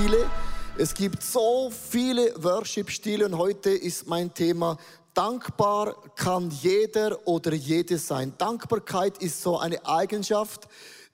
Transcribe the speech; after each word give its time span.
Worship-Stile. 0.00 0.30
Es 0.78 0.94
gibt 0.94 1.22
so 1.22 1.70
viele 1.70 2.32
Worship-Stile 2.42 3.26
und 3.26 3.36
heute 3.36 3.70
ist 3.70 4.06
mein 4.06 4.32
Thema 4.32 4.78
Dankbar 5.12 5.94
kann 6.16 6.50
jeder 6.50 7.26
oder 7.26 7.52
jede 7.52 7.98
sein. 7.98 8.32
Dankbarkeit 8.38 9.18
ist 9.18 9.42
so 9.42 9.58
eine 9.58 9.84
Eigenschaft, 9.84 10.68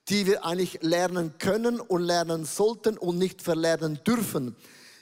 die 0.09 0.27
wir 0.27 0.45
eigentlich 0.45 0.79
lernen 0.83 1.35
können 1.39 1.81
und 1.81 2.03
lernen 2.03 2.45
sollten 2.45 2.97
und 2.99 3.19
nicht 3.19 3.43
verlernen 3.43 3.99
dürfen. 4.07 4.55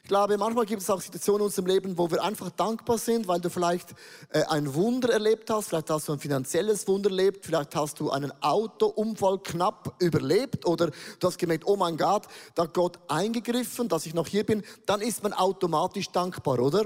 Ich 0.05 0.09
glaube, 0.09 0.36
manchmal 0.36 0.66
gibt 0.66 0.82
es 0.82 0.91
auch 0.91 1.00
Situationen 1.00 1.41
in 1.41 1.46
unserem 1.46 1.64
Leben, 1.64 1.96
wo 1.96 2.11
wir 2.11 2.23
einfach 2.23 2.50
dankbar 2.50 2.98
sind, 2.98 3.27
weil 3.27 3.41
du 3.41 3.48
vielleicht 3.48 3.88
äh, 4.28 4.42
ein 4.51 4.74
Wunder 4.74 5.11
erlebt 5.11 5.48
hast, 5.48 5.69
vielleicht 5.69 5.88
hast 5.88 6.09
du 6.09 6.12
ein 6.12 6.19
finanzielles 6.19 6.87
Wunder 6.87 7.09
erlebt, 7.09 7.47
vielleicht 7.47 7.74
hast 7.74 8.01
du 8.01 8.11
einen 8.11 8.30
Autounfall 8.42 9.38
knapp 9.38 9.95
überlebt 10.01 10.66
oder 10.66 10.91
du 11.19 11.27
hast 11.27 11.38
gemerkt, 11.38 11.64
oh 11.66 11.77
mein 11.77 11.97
Gott, 11.97 12.25
da 12.55 12.64
hat 12.64 12.75
Gott 12.75 12.98
eingegriffen, 13.09 13.88
dass 13.88 14.05
ich 14.05 14.12
noch 14.12 14.27
hier 14.27 14.45
bin, 14.45 14.62
dann 14.84 15.01
ist 15.01 15.23
man 15.23 15.33
automatisch 15.33 16.11
dankbar, 16.11 16.59
oder? 16.61 16.84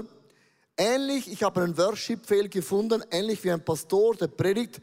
Ähnlich, 0.77 1.29
ich 1.29 1.43
habe 1.43 1.61
einen 1.61 1.77
Worship-Fail 1.77 2.47
gefunden, 2.47 3.03
ähnlich 3.11 3.43
wie 3.43 3.51
ein 3.51 3.65
Pastor, 3.65 4.15
der 4.15 4.27
predigt 4.27 4.79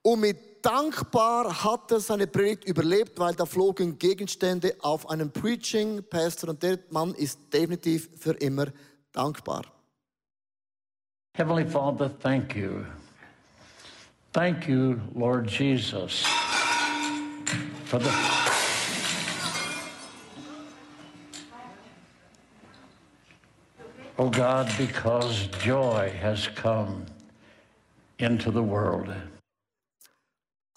und 0.00 0.20
mit 0.20 0.38
dankbar 0.62 1.64
hat 1.64 1.90
er 1.90 2.00
seine 2.00 2.26
Predigt 2.26 2.64
überlebt, 2.64 3.18
weil 3.18 3.34
da 3.34 3.44
flogen 3.44 3.98
Gegenstände 3.98 4.76
auf 4.80 5.08
einen 5.10 5.30
Preaching 5.30 6.02
Pastor 6.08 6.50
und 6.50 6.62
der 6.62 6.78
Mann 6.90 7.14
ist 7.14 7.52
definitiv 7.52 8.08
für 8.18 8.32
immer 8.32 8.66
dankbar. 9.12 9.64
Heavenly 11.34 11.66
Father, 11.66 12.10
thank 12.20 12.54
you. 12.54 12.84
Thank 14.32 14.68
you, 14.68 14.98
Lord 15.14 15.50
Jesus, 15.50 16.24
for 17.84 18.00
the 18.00 18.10
Oh 24.18 24.28
God, 24.28 24.70
because 24.78 25.48
joy 25.64 26.12
has 26.20 26.46
come 26.46 27.06
into 28.18 28.52
the 28.52 28.62
world. 28.62 29.08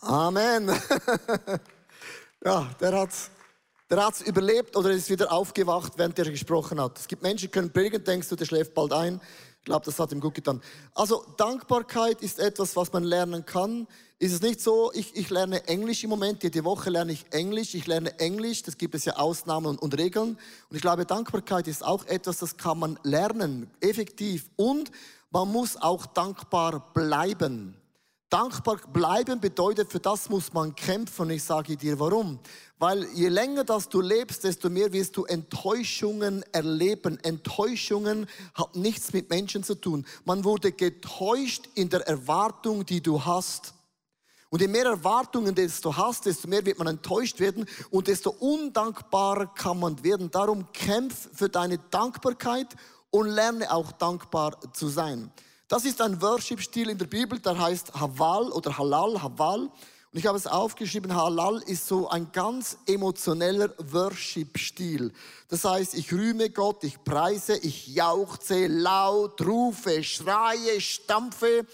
Amen. 0.05 0.67
ja, 2.45 2.69
der 2.79 2.99
hat 2.99 3.09
der 3.89 4.03
hat's 4.03 4.21
überlebt 4.21 4.75
oder 4.75 4.89
ist 4.89 5.11
wieder 5.11 5.31
aufgewacht, 5.31 5.93
während 5.97 6.17
er 6.17 6.29
gesprochen 6.31 6.81
hat. 6.81 6.97
Es 6.97 7.07
gibt 7.07 7.21
Menschen, 7.21 7.45
die 7.45 7.51
können 7.51 7.71
predigen, 7.71 8.03
denkst 8.03 8.29
du, 8.29 8.35
der 8.35 8.45
schläft 8.45 8.73
bald 8.73 8.91
ein. 8.91 9.21
Ich 9.59 9.65
glaube, 9.65 9.85
das 9.85 9.99
hat 9.99 10.11
ihm 10.11 10.19
gut 10.19 10.33
getan. 10.33 10.61
Also 10.95 11.23
Dankbarkeit 11.37 12.21
ist 12.21 12.39
etwas, 12.39 12.75
was 12.75 12.91
man 12.93 13.03
lernen 13.03 13.45
kann. 13.45 13.87
Ist 14.17 14.33
es 14.33 14.41
nicht 14.41 14.59
so, 14.59 14.91
ich, 14.93 15.15
ich 15.15 15.29
lerne 15.29 15.67
Englisch 15.67 16.03
im 16.03 16.09
Moment, 16.09 16.41
jede 16.41 16.63
Woche 16.63 16.89
lerne 16.89 17.11
ich 17.11 17.25
Englisch, 17.31 17.75
ich 17.75 17.85
lerne 17.85 18.17
Englisch, 18.19 18.63
das 18.63 18.77
gibt 18.77 18.95
es 18.95 19.05
ja 19.05 19.17
Ausnahmen 19.17 19.67
und, 19.67 19.81
und 19.81 19.97
Regeln. 19.97 20.37
Und 20.69 20.75
ich 20.75 20.81
glaube, 20.81 21.05
Dankbarkeit 21.05 21.67
ist 21.67 21.83
auch 21.83 22.05
etwas, 22.05 22.39
das 22.39 22.57
kann 22.57 22.79
man 22.79 22.99
lernen, 23.03 23.69
effektiv. 23.81 24.49
Und 24.55 24.91
man 25.29 25.51
muss 25.51 25.77
auch 25.77 26.05
dankbar 26.07 26.91
bleiben. 26.93 27.75
Dankbar 28.29 28.77
bleiben 28.91 29.39
bedeutet, 29.39 29.91
für 29.91 29.99
das 29.99 30.29
muss 30.29 30.51
man 30.51 30.75
kämpfen. 30.75 31.29
Ich 31.29 31.43
sage 31.43 31.77
dir 31.77 31.99
warum. 31.99 32.39
Weil 32.79 33.05
je 33.13 33.29
länger 33.29 33.63
das 33.63 33.87
du 33.87 34.01
lebst, 34.01 34.43
desto 34.43 34.69
mehr 34.69 34.91
wirst 34.91 35.15
du 35.15 35.25
Enttäuschungen 35.25 36.43
erleben. 36.51 37.19
Enttäuschungen 37.23 38.27
hat 38.55 38.75
nichts 38.75 39.13
mit 39.13 39.29
Menschen 39.29 39.63
zu 39.63 39.75
tun. 39.75 40.05
Man 40.25 40.43
wurde 40.43 40.71
getäuscht 40.71 41.69
in 41.75 41.89
der 41.89 42.07
Erwartung, 42.07 42.85
die 42.85 43.01
du 43.01 43.23
hast. 43.23 43.75
Und 44.49 44.61
je 44.61 44.67
mehr 44.67 44.85
Erwartungen 44.85 45.53
desto 45.53 45.95
hast, 45.95 46.25
desto 46.25 46.47
mehr 46.47 46.65
wird 46.65 46.79
man 46.79 46.87
enttäuscht 46.87 47.39
werden 47.39 47.65
und 47.91 48.07
desto 48.07 48.31
undankbarer 48.31 49.47
kann 49.47 49.79
man 49.79 50.03
werden. 50.03 50.31
Darum 50.31 50.71
kämpf 50.71 51.29
für 51.33 51.49
deine 51.49 51.77
Dankbarkeit 51.77 52.75
und 53.09 53.27
lerne 53.27 53.71
auch 53.71 53.91
dankbar 53.91 54.57
zu 54.73 54.87
sein. 54.87 55.31
Das 55.67 55.83
ist 55.83 55.99
ein 55.99 56.21
Worship-Stil 56.21 56.91
in 56.91 56.97
der 56.99 57.07
Bibel, 57.07 57.39
der 57.39 57.57
heißt 57.57 57.95
Haval 57.95 58.51
oder 58.51 58.77
Halal, 58.77 59.19
Haval. 59.19 59.61
Und 59.61 59.71
ich 60.19 60.27
habe 60.27 60.37
es 60.37 60.45
aufgeschrieben, 60.45 61.15
Halal 61.15 61.59
ist 61.65 61.87
so 61.87 62.07
ein 62.07 62.31
ganz 62.31 62.77
emotioneller 62.85 63.73
Worship-Stil. 63.91 65.11
Das 65.47 65.65
heißt, 65.65 65.95
ich 65.95 66.13
rühme 66.13 66.51
Gott, 66.51 66.83
ich 66.83 67.03
preise, 67.03 67.57
ich 67.57 67.87
jauchze, 67.87 68.67
laut, 68.67 69.41
rufe, 69.43 70.03
schreie, 70.03 70.79
stampfe. 70.79 71.65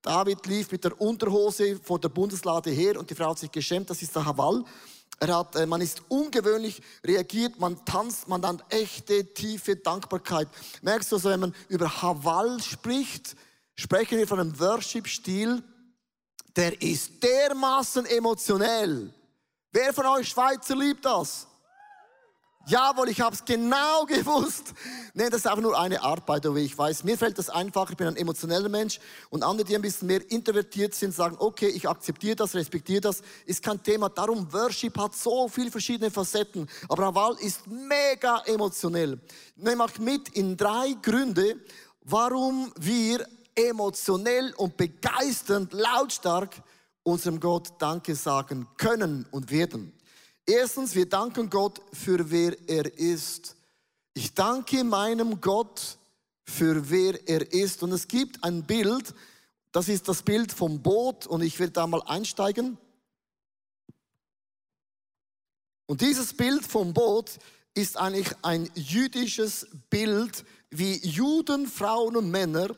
David 0.00 0.46
lief 0.46 0.72
mit 0.72 0.82
der 0.82 0.98
Unterhose 0.98 1.78
vor 1.82 1.98
der 1.98 2.08
Bundeslade 2.08 2.70
her 2.70 2.98
und 2.98 3.10
die 3.10 3.14
Frau 3.14 3.28
hat 3.30 3.38
sich 3.38 3.52
geschämt, 3.52 3.90
das 3.90 4.00
ist 4.00 4.16
der 4.16 4.24
Haval. 4.24 4.64
Hat, 5.20 5.56
äh, 5.56 5.66
man 5.66 5.80
ist 5.80 6.02
ungewöhnlich 6.08 6.82
reagiert, 7.04 7.58
man 7.58 7.84
tanzt, 7.84 8.28
man 8.28 8.44
hat 8.44 8.64
echte, 8.68 9.32
tiefe 9.32 9.76
Dankbarkeit. 9.76 10.48
Merkst 10.82 11.12
du, 11.12 11.16
also, 11.16 11.30
wenn 11.30 11.40
man 11.40 11.54
über 11.68 12.02
Haval 12.02 12.60
spricht, 12.60 13.36
sprechen 13.74 14.18
wir 14.18 14.26
von 14.26 14.40
einem 14.40 14.58
Worship-Stil, 14.58 15.62
der 16.56 16.80
ist 16.82 17.22
dermaßen 17.22 18.06
emotionell. 18.06 19.12
Wer 19.72 19.92
von 19.92 20.06
euch 20.06 20.28
Schweizer 20.28 20.76
liebt 20.76 21.04
das? 21.04 21.46
Jawohl, 22.66 23.10
ich 23.10 23.20
habe 23.20 23.34
es 23.34 23.44
genau 23.44 24.04
gewusst. 24.06 24.72
Nee, 25.12 25.28
das 25.28 25.40
ist 25.40 25.46
einfach 25.46 25.60
nur 25.60 25.78
eine 25.78 26.02
Art, 26.02 26.24
by 26.24 26.38
the 26.42 26.48
way. 26.48 26.64
Ich 26.64 26.76
weiß, 26.76 27.04
mir 27.04 27.18
fällt 27.18 27.38
das 27.38 27.50
einfach. 27.50 27.90
Ich 27.90 27.96
bin 27.96 28.06
ein 28.06 28.16
emotioneller 28.16 28.70
Mensch. 28.70 29.00
Und 29.28 29.42
andere, 29.42 29.66
die 29.66 29.74
ein 29.74 29.82
bisschen 29.82 30.08
mehr 30.08 30.30
introvertiert 30.30 30.94
sind, 30.94 31.14
sagen, 31.14 31.36
okay, 31.38 31.68
ich 31.68 31.86
akzeptiere 31.88 32.36
das, 32.36 32.54
respektiere 32.54 33.02
das. 33.02 33.20
Ist 33.44 33.62
kein 33.62 33.82
Thema. 33.82 34.08
Darum, 34.08 34.50
Worship 34.52 34.96
hat 34.98 35.14
so 35.14 35.46
viele 35.48 35.70
verschiedene 35.70 36.10
Facetten. 36.10 36.68
Aber 36.88 37.04
Haval 37.04 37.36
ist 37.40 37.66
mega 37.66 38.42
emotionell. 38.46 39.20
Nehme 39.56 39.84
euch 39.84 39.98
mit 39.98 40.30
in 40.30 40.56
drei 40.56 40.96
Gründe, 41.02 41.56
warum 42.02 42.72
wir 42.78 43.26
emotionell 43.54 44.54
und 44.56 44.76
begeisternd, 44.76 45.72
lautstark 45.74 46.62
unserem 47.02 47.38
Gott 47.38 47.72
Danke 47.78 48.14
sagen 48.14 48.66
können 48.78 49.26
und 49.30 49.50
werden. 49.50 49.92
Erstens, 50.46 50.94
wir 50.94 51.08
danken 51.08 51.48
Gott 51.48 51.80
für 51.92 52.30
wer 52.30 52.56
er 52.68 52.98
ist. 52.98 53.56
Ich 54.12 54.34
danke 54.34 54.84
meinem 54.84 55.40
Gott 55.40 55.96
für 56.44 56.90
wer 56.90 57.28
er 57.28 57.52
ist. 57.52 57.82
Und 57.82 57.92
es 57.92 58.06
gibt 58.08 58.44
ein 58.44 58.64
Bild, 58.64 59.14
das 59.72 59.88
ist 59.88 60.06
das 60.06 60.22
Bild 60.22 60.52
vom 60.52 60.82
Boot 60.82 61.26
und 61.26 61.42
ich 61.42 61.58
werde 61.58 61.72
da 61.72 61.86
mal 61.86 62.02
einsteigen. 62.02 62.76
Und 65.86 66.00
dieses 66.00 66.34
Bild 66.34 66.64
vom 66.64 66.92
Boot 66.92 67.38
ist 67.74 67.96
eigentlich 67.96 68.28
ein 68.42 68.70
jüdisches 68.74 69.66
Bild, 69.90 70.44
wie 70.70 70.98
Juden, 71.06 71.66
Frauen 71.66 72.16
und 72.16 72.30
Männer 72.30 72.74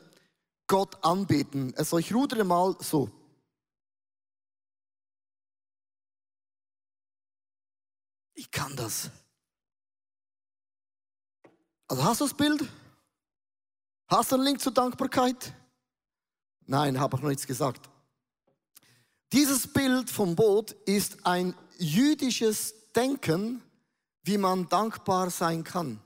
Gott 0.67 1.03
anbeten. 1.03 1.73
Also 1.77 1.97
ich 1.97 2.13
rudere 2.13 2.43
mal 2.43 2.75
so. 2.79 3.09
Ich 8.37 8.51
kann 8.51 8.75
das. 8.75 9.09
Also 11.87 12.03
hast 12.03 12.21
du 12.21 12.25
das 12.25 12.35
Bild? 12.35 12.63
Hast 14.07 14.31
du 14.31 14.35
einen 14.35 14.43
Link 14.43 14.61
zur 14.61 14.71
Dankbarkeit? 14.71 15.53
Nein, 16.67 16.99
habe 16.99 17.17
ich 17.17 17.23
noch 17.23 17.29
nichts 17.29 17.47
gesagt. 17.47 17.89
Dieses 19.33 19.65
Bild 19.65 20.11
vom 20.11 20.35
Boot 20.35 20.73
ist 20.85 21.25
ein 21.25 21.55
jüdisches 21.79 22.75
Denken, 22.95 23.63
wie 24.21 24.37
man 24.37 24.69
dankbar 24.69 25.31
sein 25.31 25.63
kann. 25.63 25.99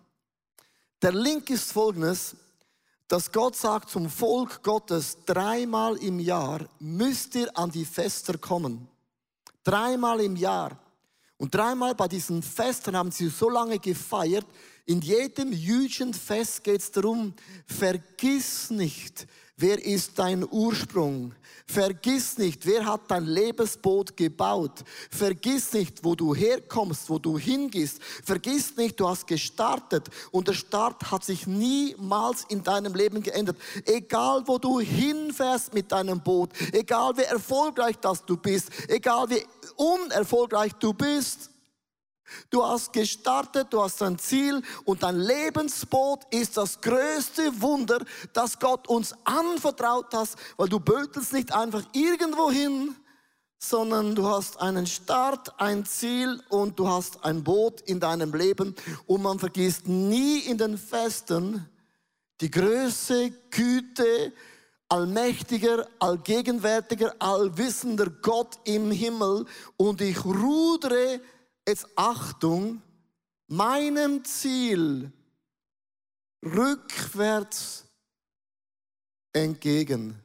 Der 1.01 1.11
Link 1.11 1.49
ist 1.49 1.73
folgendes, 1.73 2.37
dass 3.09 3.29
Gott 3.33 3.57
sagt 3.57 3.89
zum 3.89 4.09
Volk 4.09 4.63
Gottes, 4.63 5.17
dreimal 5.25 5.97
im 5.97 6.17
Jahr 6.21 6.61
müsst 6.79 7.35
ihr 7.35 7.55
an 7.57 7.71
die 7.71 7.83
Fester 7.83 8.37
kommen. 8.37 8.87
Dreimal 9.65 10.21
im 10.21 10.37
Jahr. 10.37 10.79
Und 11.41 11.55
dreimal 11.55 11.95
bei 11.95 12.07
diesen 12.07 12.43
Festen 12.43 12.95
haben 12.95 13.09
sie 13.09 13.27
so 13.27 13.49
lange 13.49 13.79
gefeiert. 13.79 14.45
In 14.85 15.01
jedem 15.01 15.51
jüdischen 15.51 16.13
Fest 16.13 16.63
geht 16.63 16.81
es 16.81 16.91
darum, 16.91 17.33
vergiss 17.65 18.69
nicht, 18.69 19.25
wer 19.61 19.83
ist 19.83 20.17
dein 20.17 20.45
Ursprung. 20.49 21.33
Vergiss 21.65 22.37
nicht, 22.37 22.65
wer 22.65 22.85
hat 22.85 23.01
dein 23.07 23.25
Lebensboot 23.25 24.17
gebaut. 24.17 24.83
Vergiss 25.09 25.71
nicht, 25.71 26.03
wo 26.03 26.15
du 26.15 26.35
herkommst, 26.35 27.09
wo 27.09 27.17
du 27.17 27.37
hingehst. 27.37 28.01
Vergiss 28.23 28.75
nicht, 28.75 28.99
du 28.99 29.07
hast 29.07 29.25
gestartet 29.25 30.09
und 30.31 30.47
der 30.47 30.53
Start 30.53 31.09
hat 31.11 31.23
sich 31.23 31.47
niemals 31.47 32.45
in 32.49 32.63
deinem 32.63 32.93
Leben 32.93 33.23
geändert. 33.23 33.57
Egal, 33.85 34.43
wo 34.47 34.57
du 34.57 34.81
hinfährst 34.81 35.73
mit 35.73 35.91
deinem 35.91 36.19
Boot, 36.19 36.49
egal 36.73 37.15
wie 37.15 37.23
erfolgreich 37.23 37.97
das 38.01 38.25
du 38.25 38.35
bist, 38.35 38.69
egal 38.89 39.29
wie 39.29 39.45
unerfolgreich 39.77 40.73
du 40.73 40.93
bist, 40.93 41.50
Du 42.49 42.65
hast 42.65 42.93
gestartet, 42.93 43.67
du 43.71 43.81
hast 43.81 44.01
ein 44.01 44.17
Ziel 44.17 44.61
und 44.85 45.03
dein 45.03 45.19
Lebensboot 45.19 46.25
ist 46.31 46.57
das 46.57 46.81
größte 46.81 47.61
Wunder, 47.61 47.99
das 48.33 48.59
Gott 48.59 48.87
uns 48.87 49.13
anvertraut 49.23 50.13
hat, 50.13 50.29
weil 50.57 50.69
du 50.69 50.79
bötelst 50.79 51.33
nicht 51.33 51.53
einfach 51.53 51.83
irgendwo 51.93 52.51
hin, 52.51 52.95
sondern 53.63 54.15
du 54.15 54.27
hast 54.27 54.59
einen 54.59 54.87
Start, 54.87 55.59
ein 55.59 55.85
Ziel 55.85 56.41
und 56.49 56.79
du 56.79 56.87
hast 56.87 57.23
ein 57.23 57.43
Boot 57.43 57.81
in 57.81 57.99
deinem 57.99 58.33
Leben. 58.33 58.75
Und 59.05 59.21
man 59.21 59.37
vergisst 59.37 59.87
nie 59.87 60.39
in 60.39 60.57
den 60.57 60.77
Festen 60.77 61.69
die 62.41 62.49
Größe, 62.49 63.31
Güte, 63.51 64.33
allmächtiger, 64.89 65.87
allgegenwärtiger, 65.99 67.13
allwissender 67.19 68.09
Gott 68.09 68.57
im 68.65 68.89
Himmel. 68.89 69.45
Und 69.77 70.01
ich 70.01 70.25
rudere, 70.25 71.21
jetzt 71.67 71.87
Achtung, 71.95 72.81
meinem 73.47 74.23
Ziel 74.23 75.11
rückwärts 76.43 77.85
entgegen. 79.33 80.19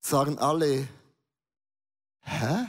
Sagen 0.00 0.38
alle, 0.38 0.88
hä? 2.22 2.66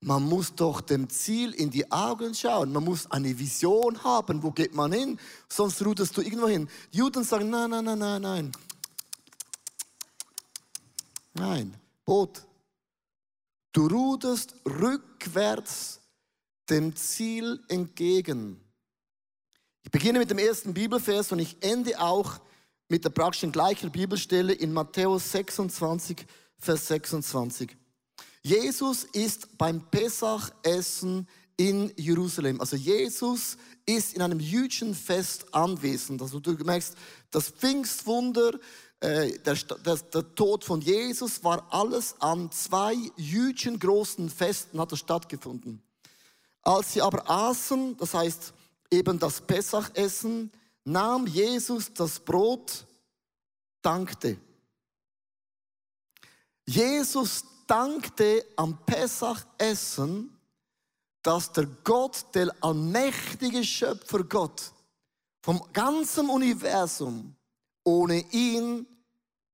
Man 0.00 0.22
muss 0.22 0.54
doch 0.54 0.82
dem 0.82 1.08
Ziel 1.08 1.52
in 1.52 1.70
die 1.70 1.90
Augen 1.90 2.34
schauen. 2.34 2.72
Man 2.72 2.84
muss 2.84 3.10
eine 3.10 3.36
Vision 3.36 4.02
haben. 4.04 4.42
Wo 4.42 4.52
geht 4.52 4.72
man 4.74 4.92
hin? 4.92 5.18
Sonst 5.48 5.84
ruderst 5.84 6.16
du 6.16 6.20
irgendwo 6.20 6.46
hin. 6.46 6.68
Die 6.92 6.98
Juden 6.98 7.24
sagen, 7.24 7.50
nein, 7.50 7.70
nein, 7.70 7.84
nein, 7.84 7.98
nein, 7.98 8.22
nein. 8.22 8.52
Nein, 11.34 11.74
Boot. 12.04 12.46
Du 13.76 13.88
ruderst 13.88 14.54
rückwärts 14.64 16.00
dem 16.70 16.96
Ziel 16.96 17.62
entgegen. 17.68 18.58
Ich 19.82 19.90
beginne 19.90 20.18
mit 20.18 20.30
dem 20.30 20.38
ersten 20.38 20.72
Bibelvers 20.72 21.30
und 21.30 21.40
ich 21.40 21.58
ende 21.60 22.00
auch 22.00 22.40
mit 22.88 23.04
der 23.04 23.10
praktischen 23.10 23.52
gleichen 23.52 23.92
Bibelstelle 23.92 24.54
in 24.54 24.72
Matthäus 24.72 25.30
26, 25.30 26.24
Vers 26.58 26.88
26. 26.88 27.76
Jesus 28.40 29.04
ist 29.04 29.58
beim 29.58 29.82
Pesachessen 29.90 31.28
in 31.58 31.92
Jerusalem. 31.96 32.62
Also 32.62 32.76
Jesus 32.76 33.58
ist 33.84 34.14
in 34.14 34.22
einem 34.22 34.40
jüdischen 34.40 34.94
Fest 34.94 35.54
anwesend. 35.54 36.22
Also 36.22 36.40
du 36.40 36.52
merkst, 36.52 36.96
das 37.30 37.50
Pfingstwunder, 37.50 38.58
äh, 39.00 39.38
der, 39.38 39.54
der, 39.54 39.96
der, 39.96 40.34
Tod 40.34 40.64
von 40.64 40.80
Jesus 40.80 41.44
war 41.44 41.66
alles 41.70 42.18
an 42.20 42.50
zwei 42.50 42.96
jüdischen 43.16 43.78
großen 43.78 44.30
Festen 44.30 44.80
hat 44.80 44.92
er 44.92 44.96
stattgefunden. 44.96 45.82
Als 46.62 46.94
sie 46.94 47.02
aber 47.02 47.28
aßen, 47.28 47.96
das 47.98 48.14
heißt 48.14 48.54
eben 48.90 49.18
das 49.18 49.40
Pesachessen, 49.40 50.50
nahm 50.84 51.26
Jesus 51.26 51.92
das 51.92 52.18
Brot, 52.18 52.86
dankte. 53.82 54.38
Jesus 56.66 57.44
dankte 57.66 58.44
am 58.56 58.78
Pesachessen, 58.84 60.36
dass 61.22 61.52
der 61.52 61.66
Gott, 61.84 62.24
der 62.34 62.54
allmächtige 62.60 63.62
Schöpfer 63.62 64.24
Gott 64.24 64.72
vom 65.42 65.62
ganzen 65.72 66.28
Universum, 66.28 67.35
ohne 67.86 68.24
ihn 68.32 68.84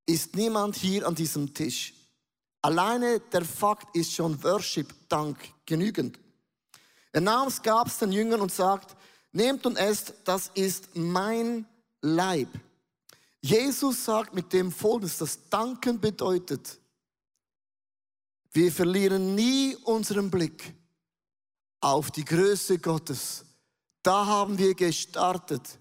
ist 0.06 0.34
niemand 0.34 0.75
hier 0.76 1.06
an 1.06 1.14
diesem 1.14 1.52
Tisch. 1.52 1.93
Alleine 2.62 3.20
der 3.20 3.44
Fakt 3.44 3.94
ist 3.94 4.12
schon 4.12 4.43
Worship, 4.43 4.88
Dank 5.08 5.37
genügend. 5.67 6.19
Er 7.12 7.20
nahm 7.20 7.49
es, 7.49 7.61
gab 7.61 7.88
es 7.88 7.99
den 7.99 8.11
Jüngern 8.11 8.40
und 8.40 8.50
sagt, 8.50 8.96
nehmt 9.32 9.67
und 9.67 9.76
esst, 9.76 10.14
das 10.25 10.50
ist 10.55 10.96
mein 10.96 11.67
Leib. 12.00 12.49
Jesus 13.43 14.02
sagt 14.05 14.35
mit 14.35 14.52
dem 14.52 14.73
Folgendes, 14.73 15.19
das 15.19 15.38
Danken 15.50 16.00
bedeutet, 16.00 16.78
wir 18.52 18.73
verlieren 18.73 19.35
nie 19.35 19.76
unseren 19.85 20.31
Blick 20.31 20.75
auf 21.81 22.11
die 22.11 22.25
Größe 22.25 22.78
Gottes. 22.78 23.44
Da 24.02 24.25
haben 24.25 24.56
wir 24.56 24.75
gestartet. 24.75 25.78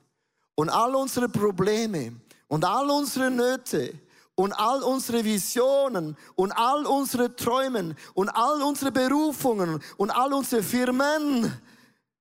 Und 0.55 0.69
all 0.69 0.95
unsere 0.95 1.29
Probleme 1.29 2.19
und 2.51 2.65
all 2.65 2.89
unsere 2.89 3.31
Nöte 3.31 3.97
und 4.35 4.51
all 4.51 4.83
unsere 4.83 5.23
Visionen 5.23 6.17
und 6.35 6.51
all 6.51 6.85
unsere 6.85 7.33
Träumen 7.33 7.95
und 8.13 8.27
all 8.27 8.61
unsere 8.61 8.91
Berufungen 8.91 9.81
und 9.95 10.09
all 10.09 10.33
unsere 10.33 10.61
Firmen 10.61 11.49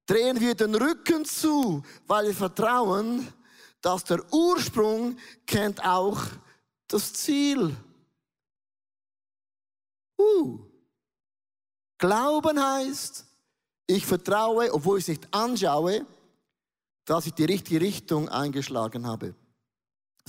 drehen 0.06 0.38
wir 0.38 0.55
den 0.55 0.77
Rücken 0.77 1.25
zu, 1.25 1.82
weil 2.06 2.27
wir 2.27 2.35
vertrauen, 2.35 3.27
dass 3.81 4.05
der 4.05 4.23
Ursprung 4.32 5.17
kennt 5.47 5.85
auch 5.85 6.23
das 6.87 7.12
Ziel. 7.12 7.75
Uh. 10.17 10.61
Glauben 11.99 12.62
heißt, 12.62 13.26
ich 13.88 14.06
vertraue, 14.06 14.73
obwohl 14.73 14.99
ich 14.99 15.05
es 15.05 15.09
nicht 15.09 15.35
anschaue, 15.35 16.06
dass 17.05 17.26
ich 17.26 17.35
die 17.35 17.47
richtige 17.47 17.81
Richtung 17.81 18.29
eingeschlagen 18.29 19.09
habe. 19.09 19.35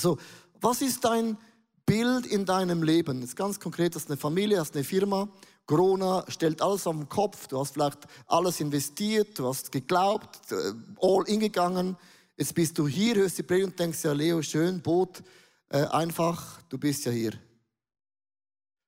So, 0.01 0.18
was 0.59 0.81
ist 0.81 1.06
dein 1.06 1.38
Bild 1.86 2.25
in 2.25 2.44
deinem 2.44 2.81
Leben? 2.81 3.21
Jetzt 3.21 3.36
ganz 3.36 3.59
konkret, 3.59 3.95
hast 3.95 4.07
eine 4.09 4.18
Familie, 4.18 4.59
hast 4.59 4.74
eine 4.74 4.83
Firma. 4.83 5.30
Corona 5.68 6.25
stellt 6.27 6.59
alles 6.59 6.86
den 6.86 7.07
Kopf. 7.07 7.45
Du 7.48 7.59
hast 7.59 7.74
vielleicht 7.74 8.00
alles 8.25 8.59
investiert, 8.62 9.38
du 9.38 9.48
hast 9.48 9.71
geglaubt, 9.71 10.39
äh, 10.51 10.74
all 11.00 11.24
in 11.27 11.39
gegangen. 11.39 11.95
Jetzt 12.36 12.56
bist 12.56 12.80
du 12.80 12.88
hier, 12.88 13.15
hörst 13.15 13.38
die 13.38 13.44
Predigt 13.44 13.68
und 13.68 13.80
denkst, 13.80 14.03
ja, 14.03 14.13
Leo, 14.13 14.42
schön, 14.42 14.81
Boot, 14.81 15.21
äh, 15.69 15.86
einfach, 15.86 16.59
du 16.63 16.80
bist 16.80 17.06
ja 17.06 17.12
hier. 17.12 17.33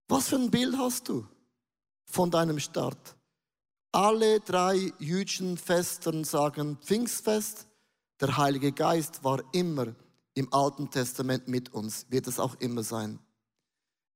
Was 0.08 0.30
für 0.30 0.38
ein 0.38 0.50
Bild 0.50 0.76
hast 0.80 1.10
du 1.10 1.28
von 2.06 2.32
deinem 2.32 2.58
Start? 2.58 3.16
Alle 3.92 4.40
drei 4.40 4.92
jüdischen 4.98 5.60
Festen 5.60 6.24
sagen 6.24 6.80
Pfingstfest. 6.82 7.68
Der 8.20 8.36
Heilige 8.36 8.72
Geist 8.72 9.24
war 9.24 9.44
immer 9.52 9.94
im 10.34 10.52
Alten 10.54 10.90
Testament 10.90 11.48
mit 11.48 11.74
uns, 11.74 12.06
wird 12.10 12.28
es 12.28 12.40
auch 12.40 12.56
immer 12.56 12.84
sein. 12.84 13.20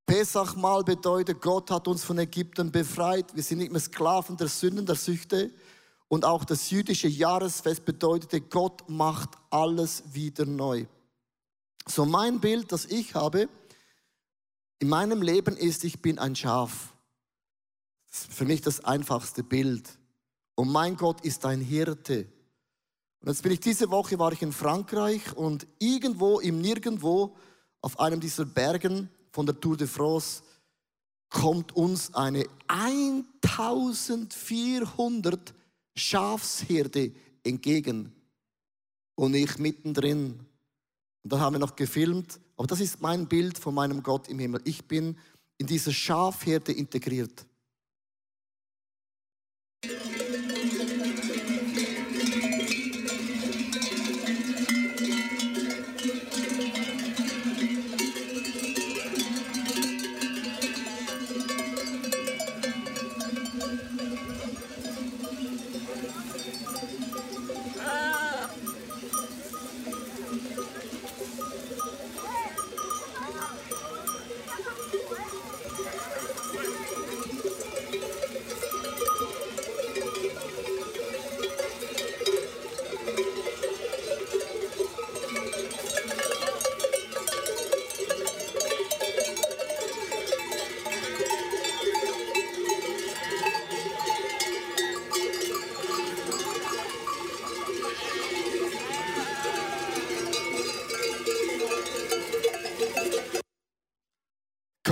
Pesachmal 0.05 0.83
bedeutet, 0.83 1.41
Gott 1.41 1.69
hat 1.69 1.87
uns 1.87 2.03
von 2.03 2.17
Ägypten 2.17 2.71
befreit. 2.71 3.35
Wir 3.35 3.43
sind 3.43 3.57
nicht 3.57 3.71
mehr 3.71 3.81
Sklaven 3.81 4.37
der 4.37 4.47
Sünden, 4.47 4.85
der 4.85 4.95
Süchte. 4.95 5.51
Und 6.07 6.23
auch 6.23 6.45
das 6.45 6.69
jüdische 6.69 7.09
Jahresfest 7.09 7.83
bedeutete, 7.83 8.39
Gott 8.39 8.89
macht 8.89 9.31
alles 9.49 10.03
wieder 10.13 10.45
neu. 10.45 10.85
So 11.85 12.05
mein 12.05 12.39
Bild, 12.39 12.71
das 12.71 12.85
ich 12.85 13.15
habe, 13.15 13.49
in 14.79 14.87
meinem 14.87 15.21
Leben 15.21 15.57
ist, 15.57 15.83
ich 15.83 16.01
bin 16.01 16.19
ein 16.19 16.35
Schaf. 16.35 16.93
Das 18.09 18.21
ist 18.21 18.33
für 18.33 18.45
mich 18.45 18.61
das 18.61 18.83
einfachste 18.85 19.43
Bild. 19.43 19.89
Und 20.55 20.71
mein 20.71 20.95
Gott 20.95 21.21
ist 21.21 21.45
ein 21.45 21.59
Hirte. 21.59 22.27
Und 23.19 23.29
jetzt 23.29 23.43
bin 23.43 23.51
ich 23.51 23.59
diese 23.59 23.89
Woche 23.89 24.19
war 24.19 24.31
ich 24.31 24.41
in 24.41 24.51
Frankreich 24.51 25.35
und 25.35 25.67
irgendwo 25.79 26.39
im 26.39 26.61
Nirgendwo 26.61 27.35
auf 27.81 27.99
einem 27.99 28.19
dieser 28.19 28.45
Bergen 28.45 29.09
von 29.31 29.45
der 29.45 29.59
Tour 29.59 29.77
de 29.77 29.87
France 29.87 30.41
kommt 31.29 31.75
uns 31.75 32.13
eine 32.13 32.45
1400 32.67 35.53
Schafsherde 35.95 37.11
entgegen 37.43 38.13
und 39.15 39.33
ich 39.33 39.57
mittendrin. 39.57 40.39
Und 41.23 41.33
dann 41.33 41.41
haben 41.41 41.55
wir 41.55 41.59
noch 41.59 41.75
gefilmt 41.75 42.39
aber 42.57 42.67
das 42.67 42.81
ist 42.81 43.01
mein 43.01 43.27
Bild 43.27 43.57
von 43.57 43.75
meinem 43.75 44.01
Gott 44.01 44.27
im 44.27 44.39
Himmel. 44.39 44.61
Ich 44.65 44.85
bin 44.85 45.15
in 45.59 45.67
dieser 45.67 45.93
Schafherde 45.93 46.71
integriert. 46.71 47.45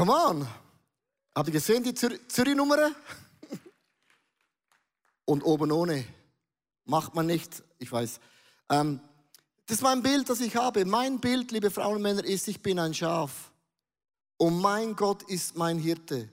Come 0.06 0.18
on. 0.18 0.48
Habt 1.34 1.48
ihr 1.48 1.54
gesehen 1.54 1.84
die 1.84 1.96
Zür 1.96 2.12
Zürich-Nummer? 2.28 2.92
Und 5.26 5.42
oben 5.42 5.72
ohne. 5.72 6.06
Macht 6.86 7.16
man 7.16 7.26
nicht, 7.26 7.64
ich 7.80 7.92
weiß. 7.92 8.20
Ähm, 8.70 9.00
das 9.66 9.78
ist 9.78 9.82
mein 9.82 10.04
Bild, 10.04 10.30
das 10.30 10.42
ich 10.42 10.56
habe. 10.56 10.86
Mein 10.86 11.20
Bild, 11.20 11.52
liebe 11.52 11.72
Frauen 11.72 11.96
und 11.96 12.02
Männer, 12.04 12.24
ist, 12.24 12.48
ich 12.48 12.62
bin 12.62 12.78
ein 12.78 12.94
Schaf. 12.94 13.52
Und 14.38 14.62
mein 14.62 14.96
Gott 14.96 15.24
ist 15.24 15.58
mein 15.58 15.80
Hirte. 15.80 16.30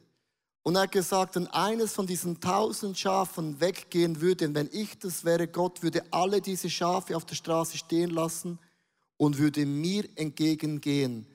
Und 0.62 0.74
er 0.76 0.82
hat 0.82 0.92
gesagt, 0.92 1.36
wenn 1.36 1.46
eines 1.46 1.94
von 1.94 2.06
diesen 2.06 2.42
tausend 2.42 2.98
Schafen 2.98 3.58
weggehen 3.58 4.20
würde, 4.20 4.54
wenn 4.54 4.68
ich 4.70 4.98
das 4.98 5.24
wäre, 5.24 5.48
Gott 5.48 5.82
würde 5.82 6.04
alle 6.10 6.42
diese 6.42 6.68
Schafe 6.68 7.16
auf 7.16 7.24
der 7.24 7.36
Straße 7.36 7.78
stehen 7.78 8.10
lassen 8.10 8.58
und 9.16 9.38
würde 9.38 9.64
mir 9.64 10.06
entgegengehen. 10.16 11.26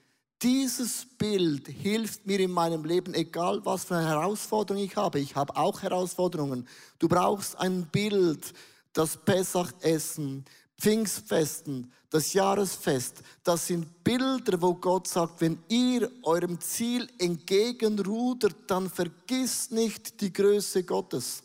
Dieses 0.41 1.05
Bild 1.17 1.67
hilft 1.67 2.27
mir 2.27 2.39
in 2.39 2.51
meinem 2.51 2.85
Leben, 2.85 3.13
egal 3.15 3.65
was 3.65 3.85
für 3.85 3.95
eine 3.95 4.07
Herausforderung 4.07 4.81
ich 4.81 4.95
habe. 4.95 5.19
Ich 5.19 5.35
habe 5.35 5.55
auch 5.55 5.81
Herausforderungen. 5.81 6.67
Du 6.99 7.07
brauchst 7.07 7.57
ein 7.57 7.87
Bild, 7.87 8.53
das 8.93 9.17
Pessachessen, 9.17 10.45
Pfingstfesten, 10.79 11.91
das 12.09 12.33
Jahresfest, 12.33 13.21
das 13.43 13.67
sind 13.67 14.03
Bilder, 14.03 14.61
wo 14.61 14.75
Gott 14.75 15.07
sagt, 15.07 15.41
wenn 15.41 15.59
ihr 15.67 16.09
eurem 16.23 16.59
Ziel 16.61 17.09
entgegenrudert, 17.17 18.55
dann 18.67 18.89
vergisst 18.89 19.71
nicht 19.71 20.21
die 20.21 20.31
Größe 20.31 20.83
Gottes. 20.83 21.43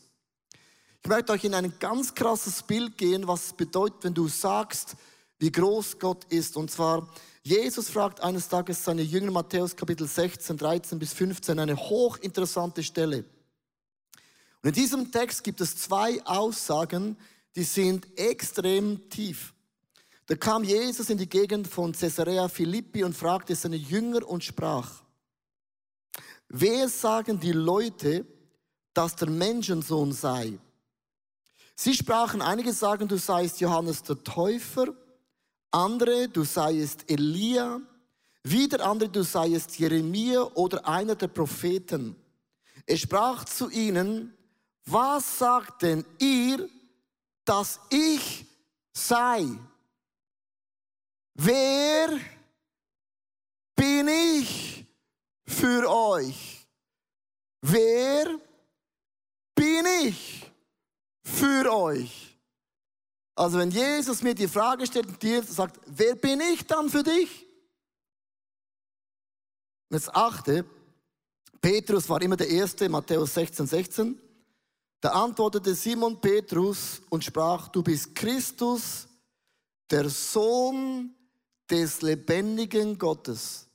Ich 1.03 1.09
möchte 1.09 1.33
euch 1.33 1.45
in 1.45 1.55
ein 1.55 1.73
ganz 1.81 2.15
krasses 2.15 2.63
Bild 2.63 2.97
gehen, 2.97 3.27
was 3.27 3.47
es 3.47 3.53
bedeutet, 3.55 4.05
wenn 4.05 4.15
du 4.15 4.29
sagst, 4.29 4.95
wie 5.39 5.51
groß 5.51 5.99
Gott 5.99 6.25
ist. 6.29 6.57
Und 6.57 6.71
zwar, 6.71 7.09
Jesus 7.45 7.91
fragt 7.91 8.21
eines 8.21 8.49
Tages 8.49 8.85
seine 8.85 9.03
Jünger, 9.03 9.33
Matthäus 9.33 9.75
Kapitel 9.75 10.07
16, 10.07 10.57
13 10.57 10.99
bis 11.01 11.13
15, 11.13 11.59
eine 11.59 11.77
hochinteressante 11.77 12.85
Stelle. 12.85 13.25
Und 14.63 14.69
in 14.69 14.73
diesem 14.73 15.11
Text 15.11 15.43
gibt 15.43 15.61
es 15.61 15.77
zwei 15.77 16.25
Aussagen, 16.25 17.17
die 17.57 17.65
sind 17.65 18.07
extrem 18.17 19.09
tief. 19.11 19.55
Da 20.27 20.37
kam 20.37 20.63
Jesus 20.63 21.11
in 21.11 21.19
die 21.19 21.29
Gegend 21.29 21.67
von 21.67 21.91
Caesarea 21.93 22.47
Philippi 22.47 23.03
und 23.03 23.17
fragte 23.17 23.57
seine 23.57 23.75
Jünger 23.77 24.25
und 24.27 24.45
sprach, 24.45 25.03
wer 26.49 26.89
sagen 26.89 27.41
die 27.41 27.51
Leute, 27.51 28.25
dass 28.95 29.17
der 29.17 29.29
Menschensohn 29.29 30.13
sei? 30.13 30.61
Sie 31.75 31.95
sprachen, 31.95 32.41
einige 32.41 32.73
sagen, 32.73 33.09
du 33.09 33.19
seist 33.19 33.61
Johannes 33.61 34.05
der 34.05 34.23
Täufer, 34.23 34.95
andere, 35.73 36.29
du 36.29 36.45
seiest 36.45 37.11
Elia, 37.11 37.81
wieder 38.45 38.85
andere, 38.85 39.09
du 39.09 39.23
seiest 39.23 39.79
Jeremia 39.79 40.43
oder 40.55 40.87
einer 40.87 41.15
der 41.15 41.29
Propheten. 41.29 42.17
Er 42.87 42.97
sprach 42.97 43.45
zu 43.45 43.71
ihnen, 43.71 44.37
was 44.85 45.39
sagt 45.39 45.83
denn 45.83 46.05
ihr, 46.19 46.69
dass 47.45 47.81
ich 47.91 48.45
sei? 48.93 49.47
Wer 51.35 52.19
bin 53.75 54.09
ich 54.09 54.85
für 55.47 55.89
euch? 55.89 56.67
Wer 57.61 58.39
bin 59.55 59.87
ich 60.05 60.51
für 61.23 61.73
euch? 61.73 62.32
Also 63.35 63.59
wenn 63.59 63.71
Jesus 63.71 64.23
mir 64.23 64.35
die 64.35 64.49
Frage 64.49 64.87
stellt 64.87 65.07
und 65.07 65.23
dir 65.23 65.43
sagt, 65.43 65.81
wer 65.87 66.15
bin 66.15 66.41
ich 66.41 66.67
dann 66.67 66.91
für 66.91 67.03
dich? 67.03 67.47
Und 69.89 69.97
jetzt 69.97 70.15
achte, 70.15 70.65
Petrus 71.61 72.09
war 72.09 72.21
immer 72.21 72.37
der 72.37 72.49
Erste, 72.49 72.89
Matthäus 72.89 73.35
16, 73.35 73.67
16. 73.67 74.21
Da 75.01 75.11
antwortete 75.11 75.75
Simon 75.75 76.21
Petrus 76.21 77.01
und 77.09 77.25
sprach, 77.25 77.69
du 77.69 77.83
bist 77.83 78.15
Christus, 78.15 79.09
der 79.91 80.09
Sohn 80.09 81.15
des 81.69 82.03
lebendigen 82.03 82.99
Gottes. 82.99 83.67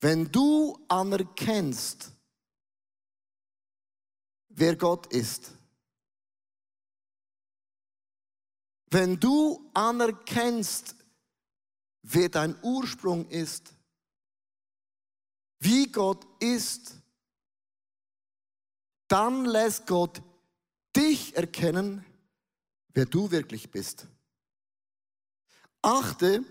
Wenn 0.00 0.30
du 0.30 0.78
anerkennst, 0.88 2.10
wer 4.50 4.76
Gott 4.76 5.06
ist, 5.12 5.52
wenn 8.90 9.18
du 9.18 9.70
anerkennst, 9.72 10.96
wer 12.02 12.28
dein 12.28 12.56
Ursprung 12.62 13.28
ist, 13.28 13.72
wie 15.60 15.86
Gott 15.86 16.26
ist, 16.40 16.96
dann 19.06 19.44
lässt 19.44 19.86
Gott 19.86 20.22
dich 20.96 21.36
erkennen, 21.36 22.04
wer 22.94 23.06
du 23.06 23.30
wirklich 23.30 23.70
bist. 23.70 24.06
Achte, 25.82 26.44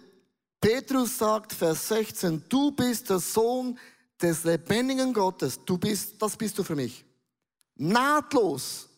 Petrus 0.61 1.17
sagt, 1.17 1.53
Vers 1.53 1.87
16, 1.87 2.43
du 2.49 2.71
bist 2.71 3.09
der 3.09 3.19
Sohn 3.19 3.77
des 4.21 4.43
lebendigen 4.43 5.13
Gottes. 5.13 5.59
Du 5.65 5.77
bist, 5.77 6.21
das 6.21 6.35
bist 6.35 6.57
du 6.57 6.63
für 6.63 6.75
mich. 6.75 7.05
Nahtlos, 7.79 8.89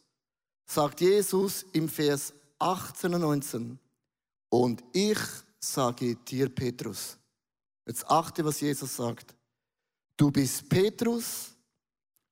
sagt 0.65 1.01
Jesus 1.01 1.63
im 1.71 1.87
Vers 1.87 2.33
18 2.59 3.13
und 3.13 3.21
19. 3.21 3.79
Und 4.49 4.83
ich 4.91 5.19
sage 5.59 6.15
dir, 6.15 6.49
Petrus. 6.49 7.17
Jetzt 7.85 8.07
achte, 8.09 8.43
was 8.43 8.59
Jesus 8.59 8.95
sagt. 8.95 9.35
Du 10.17 10.31
bist 10.31 10.67
Petrus, 10.67 11.51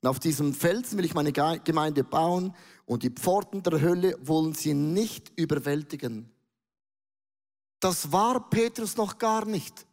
und 0.01 0.09
auf 0.09 0.19
diesem 0.19 0.53
Felsen 0.53 0.97
will 0.97 1.05
ich 1.05 1.13
meine 1.13 1.33
Gemeinde 1.33 2.03
bauen 2.03 2.55
und 2.85 3.03
die 3.03 3.09
Pforten 3.09 3.61
der 3.63 3.81
Hölle 3.81 4.15
wollen 4.21 4.53
sie 4.53 4.73
nicht 4.73 5.31
überwältigen. 5.35 6.31
Das 7.79 8.11
war 8.11 8.49
Petrus 8.49 8.97
noch 8.97 9.17
gar 9.17 9.45
nicht. 9.45 9.85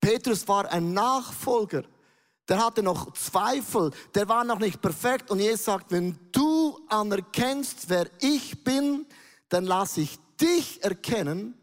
Petrus 0.00 0.46
war 0.48 0.70
ein 0.70 0.92
Nachfolger. 0.92 1.84
Der 2.48 2.64
hatte 2.64 2.82
noch 2.82 3.12
Zweifel. 3.12 3.90
Der 4.14 4.28
war 4.28 4.44
noch 4.44 4.58
nicht 4.58 4.80
perfekt. 4.80 5.30
Und 5.30 5.40
Jesus 5.40 5.64
sagt, 5.66 5.92
wenn 5.92 6.18
du 6.32 6.80
anerkennst, 6.88 7.88
wer 7.88 8.08
ich 8.20 8.64
bin, 8.64 9.06
dann 9.48 9.64
lasse 9.64 10.00
ich 10.00 10.18
dich 10.40 10.82
erkennen, 10.82 11.54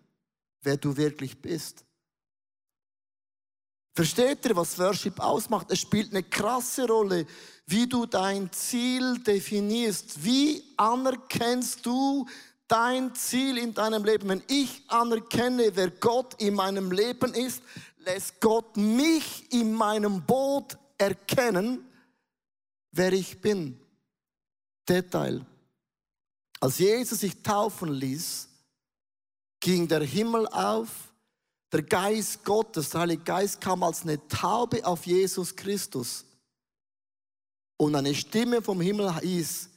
wer 0.62 0.78
du 0.78 0.96
wirklich 0.96 1.42
bist. 1.42 1.84
Versteht 3.94 4.46
ihr, 4.46 4.56
was 4.56 4.78
Worship 4.78 5.20
ausmacht? 5.20 5.68
Es 5.72 5.80
spielt 5.80 6.12
eine 6.12 6.22
krasse 6.22 6.86
Rolle, 6.86 7.26
wie 7.66 7.88
du 7.88 8.06
dein 8.06 8.52
Ziel 8.52 9.20
definierst. 9.20 10.24
Wie 10.24 10.62
anerkennst 10.76 11.86
du 11.86 12.28
dein 12.68 13.16
Ziel 13.16 13.58
in 13.58 13.74
deinem 13.74 14.04
Leben? 14.04 14.28
Wenn 14.28 14.44
ich 14.48 14.84
anerkenne, 14.90 15.72
wer 15.76 15.90
Gott 15.90 16.42
in 16.42 16.56
meinem 16.56 16.92
Leben 16.92 17.34
ist, 17.34 17.64
lässt 18.06 18.40
Gott 18.40 18.78
mich 18.78 19.52
in 19.52 19.74
meinem 19.74 20.26
Boot 20.26 20.78
erkennen, 20.98 21.86
wer 22.92 23.12
ich 23.14 23.42
bin. 23.42 23.80
Detail. 24.88 25.46
Als 26.60 26.80
Jesus 26.80 27.20
sich 27.20 27.42
taufen 27.42 27.90
ließ, 27.90 28.48
ging 29.60 29.88
der 29.88 30.04
Himmel 30.04 30.48
auf 30.48 30.90
der 31.72 31.84
Geist 31.84 32.46
Gottes, 32.46 32.92
der 32.92 33.02
Heilige 33.02 33.24
Geist 33.24 33.60
kam 33.60 33.84
als 33.84 34.04
eine 34.04 34.26
Taube 34.28 34.86
auf 34.86 35.06
Jesus 35.06 35.56
Christus. 35.56 36.24
Und 37.78 37.96
eine 37.96 38.16
Stimme 38.16 38.62
vom 38.62 38.80
Himmel 38.80 39.20
hieß, 39.20 39.70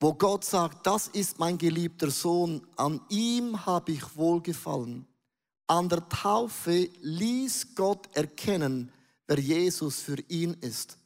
wo 0.00 0.12
Gott 0.12 0.44
sagt, 0.44 0.86
das 0.86 1.08
ist 1.08 1.38
mein 1.38 1.56
geliebter 1.56 2.10
Sohn, 2.10 2.66
an 2.76 3.00
ihm 3.08 3.64
habe 3.64 3.92
ich 3.92 4.16
wohlgefallen. 4.16 5.06
An 5.66 5.88
der 5.88 6.08
Taufe 6.08 6.88
ließ 7.00 7.74
Gott 7.74 8.08
erkennen, 8.14 8.92
wer 9.26 9.38
Jesus 9.38 10.00
für 10.00 10.18
ihn 10.28 10.54
ist. 10.60 10.96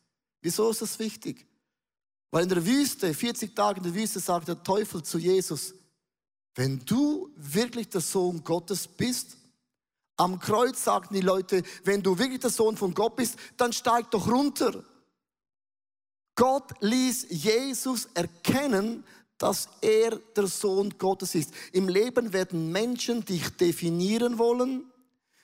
Wieso 0.43 0.71
ist 0.71 0.83
das 0.83 0.99
wichtig? 0.99 1.47
Weil 2.31 2.45
in 2.45 2.49
der 2.49 2.65
Wüste, 2.65 3.13
40 3.13 3.57
Tage 3.57 3.79
in 3.79 3.85
der 3.85 3.95
Wüste, 3.95 4.21
sagt 4.21 4.49
der 4.49 4.63
Teufel 4.63 5.03
zu 5.03 5.19
Jesus, 5.19 5.75
wenn 6.55 6.85
du 6.85 7.31
wirklich 7.37 7.89
der 7.89 8.01
Sohn 8.01 8.45
Gottes 8.45 8.87
bist, 8.87 9.37
am 10.17 10.39
Kreuz 10.39 10.85
sagten 10.85 11.15
die 11.15 11.23
Leute, 11.23 11.63
wenn 11.85 12.03
du 12.03 12.19
wirklich 12.19 12.41
der 12.41 12.51
Sohn 12.51 12.77
von 12.77 12.93
Gott 12.93 13.17
bist, 13.17 13.39
dann 13.57 13.73
steig 13.73 14.11
doch 14.11 14.29
runter. 14.29 14.85
Gott 16.35 16.73
ließ 16.81 17.27
Jesus 17.31 18.07
erkennen, 18.15 19.05
dass 19.41 19.71
er 19.81 20.19
der 20.37 20.47
Sohn 20.47 20.99
Gottes 20.99 21.35
ist. 21.35 21.55
Im 21.73 21.89
Leben 21.89 22.35
werden 22.35 22.71
Menschen 22.71 23.25
dich 23.25 23.49
definieren 23.57 24.39
wollen. 24.39 24.85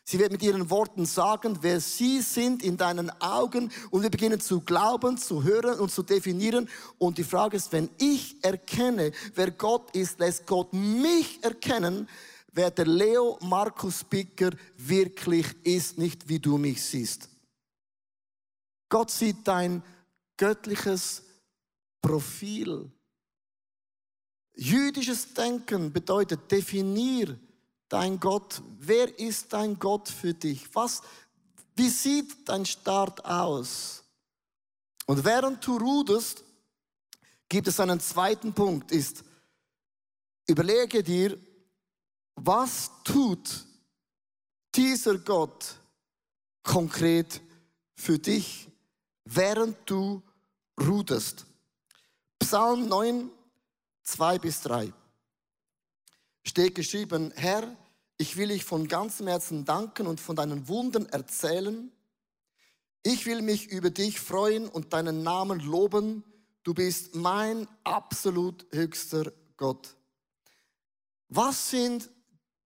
Sie 0.04 0.18
werden 0.18 0.34
mit 0.34 0.42
ihren 0.42 0.68
Worten 0.68 1.06
sagen, 1.06 1.58
wer 1.62 1.80
sie 1.80 2.20
sind 2.20 2.62
in 2.62 2.76
deinen 2.76 3.10
Augen 3.22 3.72
und 3.90 4.02
wir 4.02 4.10
beginnen 4.10 4.38
zu 4.38 4.60
glauben, 4.60 5.16
zu 5.16 5.42
hören 5.42 5.80
und 5.80 5.90
zu 5.90 6.02
definieren. 6.02 6.68
Und 6.98 7.16
die 7.16 7.24
Frage 7.24 7.56
ist, 7.56 7.72
wenn 7.72 7.88
ich 7.96 8.36
erkenne, 8.44 9.12
wer 9.34 9.50
Gott 9.50 9.96
ist, 9.96 10.18
lässt 10.18 10.46
Gott 10.46 10.74
mich 10.74 11.42
erkennen, 11.42 12.06
wer 12.52 12.70
der 12.70 12.86
Leo 12.86 13.38
Markus 13.40 14.04
Bicker 14.04 14.50
wirklich 14.76 15.46
ist, 15.64 15.96
nicht 15.96 16.28
wie 16.28 16.38
du 16.38 16.58
mich 16.58 16.84
siehst. 16.84 17.30
Gott 18.90 19.10
sieht 19.10 19.38
dein 19.48 19.82
göttliches 20.36 21.22
Profil. 22.02 22.90
Jüdisches 24.56 25.34
Denken 25.34 25.92
bedeutet, 25.92 26.50
definier 26.50 27.38
dein 27.88 28.18
Gott. 28.18 28.62
Wer 28.78 29.18
ist 29.18 29.52
dein 29.52 29.78
Gott 29.78 30.08
für 30.08 30.32
dich? 30.32 30.74
Was, 30.74 31.02
wie 31.74 31.90
sieht 31.90 32.48
dein 32.48 32.64
Start 32.64 33.24
aus? 33.24 34.02
Und 35.04 35.24
während 35.24 35.64
du 35.64 35.76
ruderst, 35.76 36.42
gibt 37.48 37.68
es 37.68 37.78
einen 37.78 38.00
zweiten 38.00 38.54
Punkt, 38.54 38.90
ist, 38.90 39.22
überlege 40.46 41.02
dir, 41.02 41.38
was 42.34 42.90
tut 43.04 43.66
dieser 44.74 45.18
Gott 45.18 45.76
konkret 46.62 47.40
für 47.94 48.18
dich, 48.18 48.68
während 49.24 49.76
du 49.84 50.22
ruderst. 50.80 51.46
Psalm 52.38 52.88
9, 52.88 53.30
2 54.06 54.38
bis 54.38 54.60
3 54.62 54.92
steht 56.44 56.76
geschrieben, 56.76 57.32
Herr, 57.34 57.76
ich 58.18 58.36
will 58.36 58.48
dich 58.48 58.64
von 58.64 58.86
ganzem 58.86 59.26
Herzen 59.26 59.64
danken 59.64 60.06
und 60.06 60.20
von 60.20 60.36
deinen 60.36 60.68
Wundern 60.68 61.06
erzählen. 61.06 61.90
Ich 63.02 63.26
will 63.26 63.42
mich 63.42 63.68
über 63.68 63.90
dich 63.90 64.20
freuen 64.20 64.68
und 64.68 64.92
deinen 64.92 65.24
Namen 65.24 65.58
loben. 65.60 66.22
Du 66.62 66.72
bist 66.72 67.16
mein 67.16 67.66
absolut 67.82 68.64
höchster 68.72 69.32
Gott. 69.56 69.96
Was 71.28 71.70
sind 71.70 72.08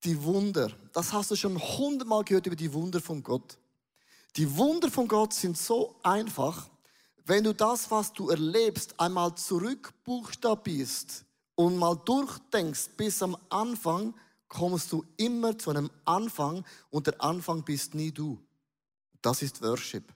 die 0.04 0.22
Wunder? 0.22 0.70
Das 0.92 1.12
hast 1.12 1.30
du 1.30 1.36
schon 1.36 1.58
hundertmal 1.58 2.22
gehört 2.24 2.46
über 2.46 2.56
die 2.56 2.72
Wunder 2.72 3.00
von 3.00 3.22
Gott. 3.22 3.58
Die 4.36 4.56
Wunder 4.56 4.90
von 4.90 5.08
Gott 5.08 5.32
sind 5.32 5.56
so 5.56 5.98
einfach, 6.02 6.68
wenn 7.24 7.44
du 7.44 7.54
das, 7.54 7.90
was 7.90 8.12
du 8.12 8.28
erlebst, 8.28 9.00
einmal 9.00 9.34
zurückbuchstabierst 9.34 11.24
und 11.60 11.76
mal 11.76 11.94
durchdenkst 11.94 12.96
bis 12.96 13.22
am 13.22 13.36
Anfang, 13.50 14.14
kommst 14.48 14.92
du 14.92 15.04
immer 15.18 15.58
zu 15.58 15.68
einem 15.68 15.90
Anfang 16.06 16.64
und 16.88 17.06
der 17.06 17.22
Anfang 17.22 17.62
bist 17.62 17.94
nie 17.94 18.10
du. 18.10 18.42
Das 19.20 19.42
ist 19.42 19.60
Worship. 19.60 20.10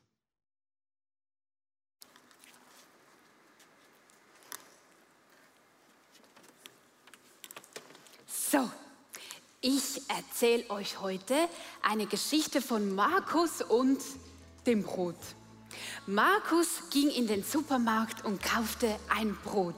So, 8.26 8.70
ich 9.60 10.00
erzähle 10.08 10.70
euch 10.70 10.98
heute 11.02 11.34
eine 11.82 12.06
Geschichte 12.06 12.62
von 12.62 12.94
Markus 12.94 13.60
und 13.60 14.00
dem 14.64 14.82
Brot. 14.82 15.18
Markus 16.06 16.88
ging 16.90 17.10
in 17.10 17.26
den 17.26 17.44
Supermarkt 17.44 18.24
und 18.24 18.42
kaufte 18.42 18.98
ein 19.10 19.36
Brot. 19.44 19.74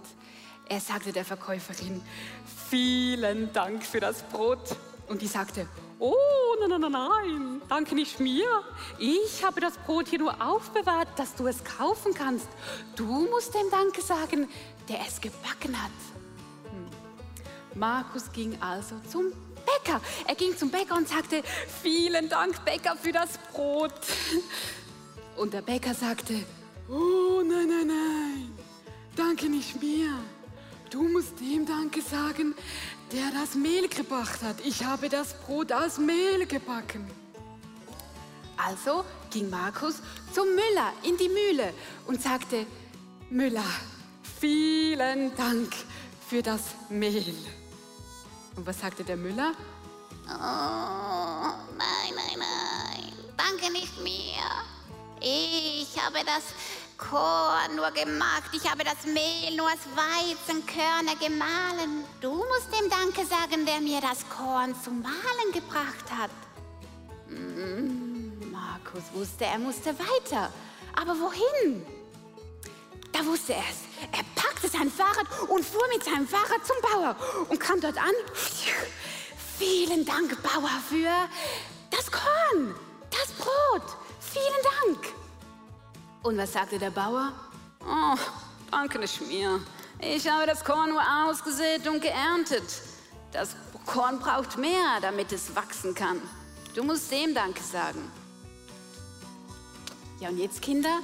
Er 0.69 0.81
sagte 0.81 1.13
der 1.13 1.25
Verkäuferin, 1.25 2.03
vielen 2.69 3.53
Dank 3.53 3.85
für 3.85 4.01
das 4.01 4.23
Brot. 4.25 4.77
Und 5.07 5.23
die 5.23 5.29
sagte, 5.29 5.69
oh, 6.01 6.15
nein, 6.61 6.81
nein, 6.81 6.93
nein, 6.93 7.63
danke 7.69 7.95
nicht 7.95 8.19
mir. 8.19 8.49
Ich 8.99 9.45
habe 9.45 9.61
das 9.61 9.79
Brot 9.79 10.09
hier 10.09 10.19
nur 10.19 10.43
aufbewahrt, 10.45 11.09
dass 11.17 11.37
du 11.37 11.47
es 11.47 11.63
kaufen 11.63 12.13
kannst. 12.15 12.49
Du 12.97 13.05
musst 13.05 13.55
dem 13.55 13.71
Danke 13.71 14.03
sagen, 14.03 14.49
der 14.89 14.99
es 15.07 15.21
gebacken 15.21 15.81
hat. 15.81 15.93
Hm. 16.71 17.79
Markus 17.79 18.33
ging 18.33 18.61
also 18.61 18.97
zum 19.09 19.33
Bäcker. 19.65 20.01
Er 20.27 20.35
ging 20.35 20.57
zum 20.57 20.71
Bäcker 20.71 20.97
und 20.97 21.09
sagte, 21.09 21.43
vielen 21.83 22.29
Dank, 22.29 22.65
Bäcker, 22.65 22.97
für 22.97 23.13
das 23.13 23.39
Brot. 23.53 23.93
Und 25.37 25.53
der 25.53 25.63
Bäcker 25.63 25.95
sagte, 25.95 26.35
oh 26.89 27.43
nein, 27.43 27.69
nein, 27.69 27.87
nein, 27.87 28.59
danke 29.15 29.49
nicht 29.49 29.81
mir. 29.81 30.19
Du 30.91 31.03
musst 31.09 31.41
dem 31.41 31.67
Danke 31.67 32.01
sagen, 32.01 32.55
der 33.13 33.31
das 33.33 33.55
Mehl 33.55 33.89
gebracht 33.89 34.43
hat. 34.43 34.57
Ich 34.65 34.85
habe 34.85 35.09
das 35.09 35.35
Brot 35.41 35.73
aus 35.73 35.99
Mehl 35.99 36.47
gebacken. 36.47 37.09
Also 38.57 39.05
ging 39.31 39.51
Markus 39.51 39.97
zum 40.33 40.47
Müller 40.55 40.93
in 41.03 41.17
die 41.17 41.29
Mühle 41.29 41.75
und 42.07 42.23
sagte, 42.23 42.67
Müller, 43.31 43.65
vielen 44.41 45.35
Dank 45.37 45.73
für 46.29 46.43
das 46.43 46.61
Mehl. 46.89 47.35
Und 48.57 48.67
was 48.67 48.81
sagte 48.81 49.05
der 49.05 49.17
Müller? 49.17 49.53
Oh, 50.29 51.53
nein, 51.77 52.13
nein, 52.15 52.39
nein. 52.39 53.13
Danke 53.37 53.71
nicht 53.73 54.01
mir. 54.03 54.43
Ich 55.21 55.97
habe 56.03 56.19
das 56.25 56.43
Korn 56.99 57.77
nur 57.77 57.91
gemacht. 57.91 58.51
Ich 58.53 58.71
habe 58.71 58.83
das 58.85 59.05
Mehl 59.05 59.57
nur 59.57 59.67
aus 59.67 59.85
Weizenkörner 59.95 61.15
gemahlen. 61.21 62.05
Du 62.21 62.33
musst 62.33 62.73
dem 62.73 62.89
Danke 62.89 63.27
sagen, 63.27 63.67
der 63.67 63.81
mir 63.81 64.01
das 64.01 64.29
Korn 64.29 64.75
zum 64.83 65.03
Mahlen 65.03 65.53
gebracht 65.53 66.11
hat. 66.11 66.31
Mm, 67.29 68.51
Markus 68.51 69.05
wusste, 69.13 69.45
er 69.45 69.59
musste 69.59 69.95
weiter. 69.99 70.51
Aber 70.95 71.19
wohin? 71.21 71.85
Da 73.13 73.25
wusste 73.25 73.55
er 73.55 73.65
es. 73.71 74.09
Er 74.13 74.25
packte 74.35 74.69
sein 74.69 74.91
Fahrrad 74.91 75.27
und 75.49 75.65
fuhr 75.65 75.87
mit 75.93 76.05
seinem 76.05 76.27
Fahrrad 76.27 76.67
zum 76.67 76.77
Bauer 76.83 77.17
und 77.49 77.59
kam 77.59 77.81
dort 77.81 77.99
an. 77.99 78.13
Vielen 79.59 80.05
Dank, 80.05 80.43
Bauer, 80.43 80.71
für 80.89 81.29
das 81.91 82.11
Korn, 82.11 82.75
das 83.11 83.33
Brot. 83.33 83.97
Vielen 84.21 84.93
Dank. 84.93 85.26
Und 86.27 86.37
was 86.39 86.55
sagte 86.55 86.77
der 86.77 86.91
Bauer? 86.91 87.31
Oh, 87.81 88.17
danke 88.73 88.99
nicht 88.99 89.21
mir. 89.29 89.61
Ich 90.01 90.29
habe 90.29 90.45
das 90.45 90.65
Korn 90.65 90.91
nur 90.91 91.01
ausgesät 91.01 91.87
und 91.87 92.01
geerntet. 92.01 92.65
Das 93.31 93.55
Korn 93.87 94.19
braucht 94.19 94.59
mehr, 94.59 94.99
damit 95.01 95.31
es 95.31 95.55
wachsen 95.55 95.95
kann. 95.95 96.21
Du 96.75 96.83
musst 96.83 97.13
dem 97.13 97.33
Danke 97.33 97.63
sagen. 97.63 98.11
Ja, 100.19 100.31
und 100.31 100.39
jetzt, 100.39 100.61
Kinder? 100.61 100.99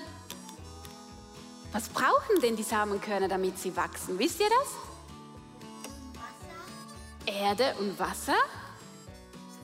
Was 1.71 1.89
brauchen 1.89 2.41
denn 2.43 2.57
die 2.57 2.65
Samenkörner, 2.65 3.29
damit 3.29 3.61
sie 3.61 3.77
wachsen? 3.77 4.19
Wisst 4.19 4.41
ihr 4.41 4.49
das? 4.49 4.69
Wasser. 7.27 7.33
Erde 7.33 7.77
und 7.79 7.97
Wasser? 7.97 8.39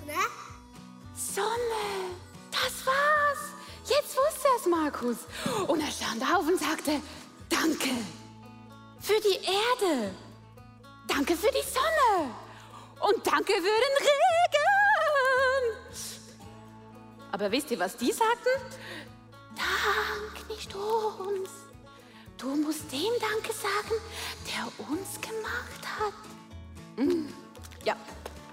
Sonne. 0.06 0.18
Sonne. 1.16 2.14
Das 2.52 2.86
war's. 2.86 3.57
Jetzt 3.88 4.16
wusste 4.16 4.48
es 4.58 4.66
Markus. 4.66 5.16
Und 5.66 5.80
er 5.80 5.90
stand 5.90 6.22
auf 6.22 6.46
und 6.46 6.60
sagte, 6.60 7.00
danke 7.48 7.90
für 9.00 9.20
die 9.20 9.38
Erde. 9.44 10.14
Danke 11.06 11.34
für 11.36 11.50
die 11.50 11.64
Sonne. 11.66 12.30
Und 13.00 13.26
danke 13.26 13.54
für 13.54 13.62
den 13.62 13.96
Regen. 14.00 14.18
Aber 17.32 17.50
wisst 17.50 17.70
ihr, 17.70 17.78
was 17.78 17.96
die 17.96 18.12
sagten? 18.12 18.50
Dank 19.56 20.48
nicht 20.48 20.74
uns. 20.74 21.50
Du 22.36 22.54
musst 22.56 22.92
dem 22.92 23.12
Danke 23.20 23.52
sagen, 23.52 24.00
der 24.46 24.88
uns 24.88 25.20
gemacht 25.20 25.82
hat. 25.98 26.14
Hm. 26.96 27.32
Ja, 27.84 27.96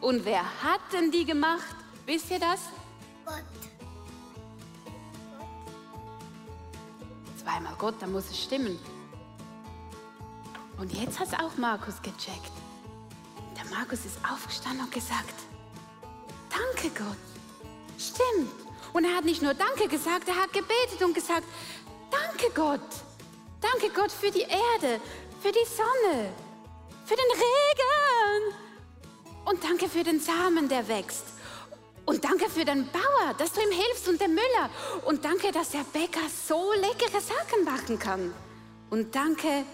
und 0.01 0.23
wer 0.25 0.43
hat 0.63 0.81
denn 0.93 1.11
die 1.11 1.25
gemacht? 1.25 1.75
Wisst 2.05 2.31
ihr 2.31 2.39
das? 2.39 2.61
Gott. 3.25 3.43
Zweimal 7.45 7.75
Gott, 7.77 7.95
dann 7.99 8.11
muss 8.11 8.25
es 8.29 8.41
stimmen. 8.41 8.79
Und 10.77 10.91
jetzt 10.93 11.19
hat 11.19 11.27
es 11.27 11.33
auch 11.33 11.55
Markus 11.57 12.01
gecheckt. 12.01 12.51
Der 13.55 13.65
Markus 13.75 14.03
ist 14.05 14.17
aufgestanden 14.29 14.81
und 14.81 14.91
gesagt, 14.91 15.35
danke 16.49 16.89
Gott. 16.97 17.17
Stimmt. 17.97 18.51
Und 18.91 19.05
er 19.05 19.15
hat 19.15 19.25
nicht 19.25 19.41
nur 19.41 19.53
Danke 19.53 19.87
gesagt, 19.87 20.27
er 20.27 20.35
hat 20.35 20.51
gebetet 20.51 21.01
und 21.03 21.13
gesagt, 21.13 21.43
danke 22.11 22.51
Gott. 22.53 22.81
Danke 23.61 23.89
Gott 23.93 24.11
für 24.11 24.31
die 24.31 24.41
Erde, 24.41 24.99
für 25.41 25.51
die 25.51 25.65
Sonne, 25.65 26.29
für 27.05 27.15
den 27.15 27.31
Regen. 27.31 28.55
Und 29.45 29.63
danke 29.63 29.87
für 29.87 30.03
den 30.03 30.19
Samen, 30.19 30.67
der 30.67 30.87
wächst. 30.87 31.34
Und 32.05 32.23
danke 32.23 32.49
für 32.49 32.65
den 32.65 32.87
Bauer, 32.91 33.33
dass 33.37 33.53
du 33.53 33.61
ihm 33.61 33.71
hilfst 33.71 34.07
und 34.07 34.21
dem 34.21 34.35
Müller. 34.35 34.69
Und 35.05 35.25
danke, 35.25 35.51
dass 35.51 35.71
der 35.71 35.83
Bäcker 35.83 36.21
so 36.47 36.71
leckere 36.73 37.19
Sachen 37.19 37.63
machen 37.63 37.97
kann. 37.97 38.33
Und 38.91 39.15
danke 39.15 39.65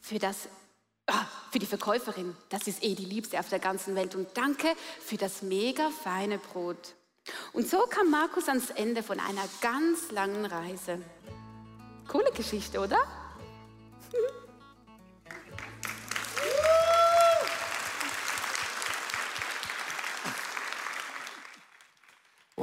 für 0.00 0.18
das, 0.18 0.48
ah, 1.06 1.26
für 1.52 1.60
die 1.60 1.66
Verkäuferin. 1.66 2.36
Das 2.48 2.66
ist 2.66 2.82
eh 2.82 2.94
die 2.94 3.04
Liebste 3.04 3.38
auf 3.38 3.48
der 3.48 3.60
ganzen 3.60 3.94
Welt. 3.94 4.16
Und 4.16 4.28
danke 4.34 4.68
für 5.00 5.16
das 5.16 5.42
mega 5.42 5.90
feine 5.90 6.38
Brot. 6.38 6.94
Und 7.52 7.68
so 7.68 7.86
kam 7.88 8.10
Markus 8.10 8.48
ans 8.48 8.70
Ende 8.70 9.02
von 9.02 9.20
einer 9.20 9.48
ganz 9.60 10.10
langen 10.10 10.44
Reise. 10.44 11.00
Coole 12.08 12.30
Geschichte, 12.32 12.80
oder? 12.80 12.98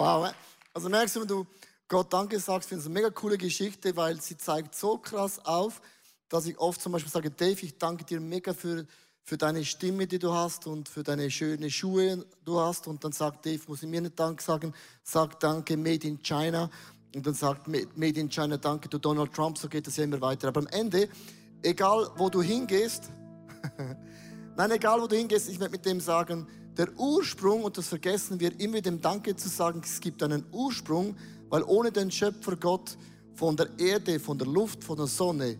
Wow. 0.01 0.33
Also 0.73 0.89
merkst 0.89 1.15
du, 1.15 1.19
wenn 1.19 1.27
du 1.27 1.45
Gott 1.87 2.11
Danke 2.11 2.39
sagst, 2.39 2.69
finde 2.69 2.81
ich 2.81 2.87
eine 2.87 2.93
mega 2.95 3.11
coole 3.11 3.37
Geschichte, 3.37 3.95
weil 3.95 4.19
sie 4.19 4.35
zeigt 4.35 4.73
so 4.73 4.97
krass 4.97 5.37
auf, 5.45 5.79
dass 6.27 6.47
ich 6.47 6.57
oft 6.57 6.81
zum 6.81 6.93
Beispiel 6.93 7.11
sage, 7.11 7.29
Dave, 7.29 7.61
ich 7.61 7.77
danke 7.77 8.03
dir 8.03 8.19
mega 8.19 8.55
für, 8.55 8.87
für 9.21 9.37
deine 9.37 9.63
Stimme, 9.63 10.07
die 10.07 10.17
du 10.17 10.33
hast 10.33 10.65
und 10.65 10.89
für 10.89 11.03
deine 11.03 11.29
schönen 11.29 11.69
Schuhe, 11.69 12.17
die 12.17 12.45
du 12.45 12.59
hast. 12.59 12.87
Und 12.87 13.03
dann 13.03 13.11
sagt 13.11 13.45
Dave, 13.45 13.61
muss 13.67 13.83
ich 13.83 13.89
mir 13.89 14.01
nicht 14.01 14.19
Dank 14.19 14.41
sagen, 14.41 14.73
sag 15.03 15.39
Danke, 15.39 15.77
Made 15.77 16.07
in 16.07 16.19
China. 16.23 16.71
Und 17.13 17.27
dann 17.27 17.35
sagt 17.35 17.67
Made 17.67 18.19
in 18.19 18.27
China 18.27 18.57
Danke 18.57 18.89
zu 18.89 18.97
Donald 18.97 19.31
Trump, 19.33 19.59
so 19.59 19.69
geht 19.69 19.85
das 19.85 19.97
ja 19.97 20.05
immer 20.05 20.19
weiter. 20.19 20.47
Aber 20.47 20.61
am 20.61 20.67
Ende, 20.67 21.09
egal 21.61 22.09
wo 22.15 22.27
du 22.27 22.41
hingehst, 22.41 23.11
Nein, 24.57 24.71
egal 24.71 25.01
wo 25.01 25.07
du 25.07 25.15
hingehst, 25.15 25.49
ich 25.49 25.59
werde 25.59 25.71
mit 25.71 25.85
dem 25.85 25.99
sagen, 25.99 26.47
der 26.77 26.88
Ursprung, 26.97 27.63
und 27.63 27.77
das 27.77 27.88
vergessen 27.88 28.39
wir 28.39 28.57
immer 28.60 28.81
dem 28.81 29.01
Danke 29.01 29.36
zu 29.36 29.49
sagen, 29.49 29.81
es 29.84 29.99
gibt 29.99 30.23
einen 30.23 30.45
Ursprung, 30.51 31.15
weil 31.49 31.63
ohne 31.63 31.91
den 31.91 32.12
Schöpfer 32.12 32.55
Gott 32.55 32.97
von 33.36 33.57
der 33.57 33.67
Erde, 33.77 34.19
von 34.19 34.38
der 34.38 34.47
Luft, 34.47 34.84
von 34.84 34.97
der 34.97 35.07
Sonne, 35.07 35.57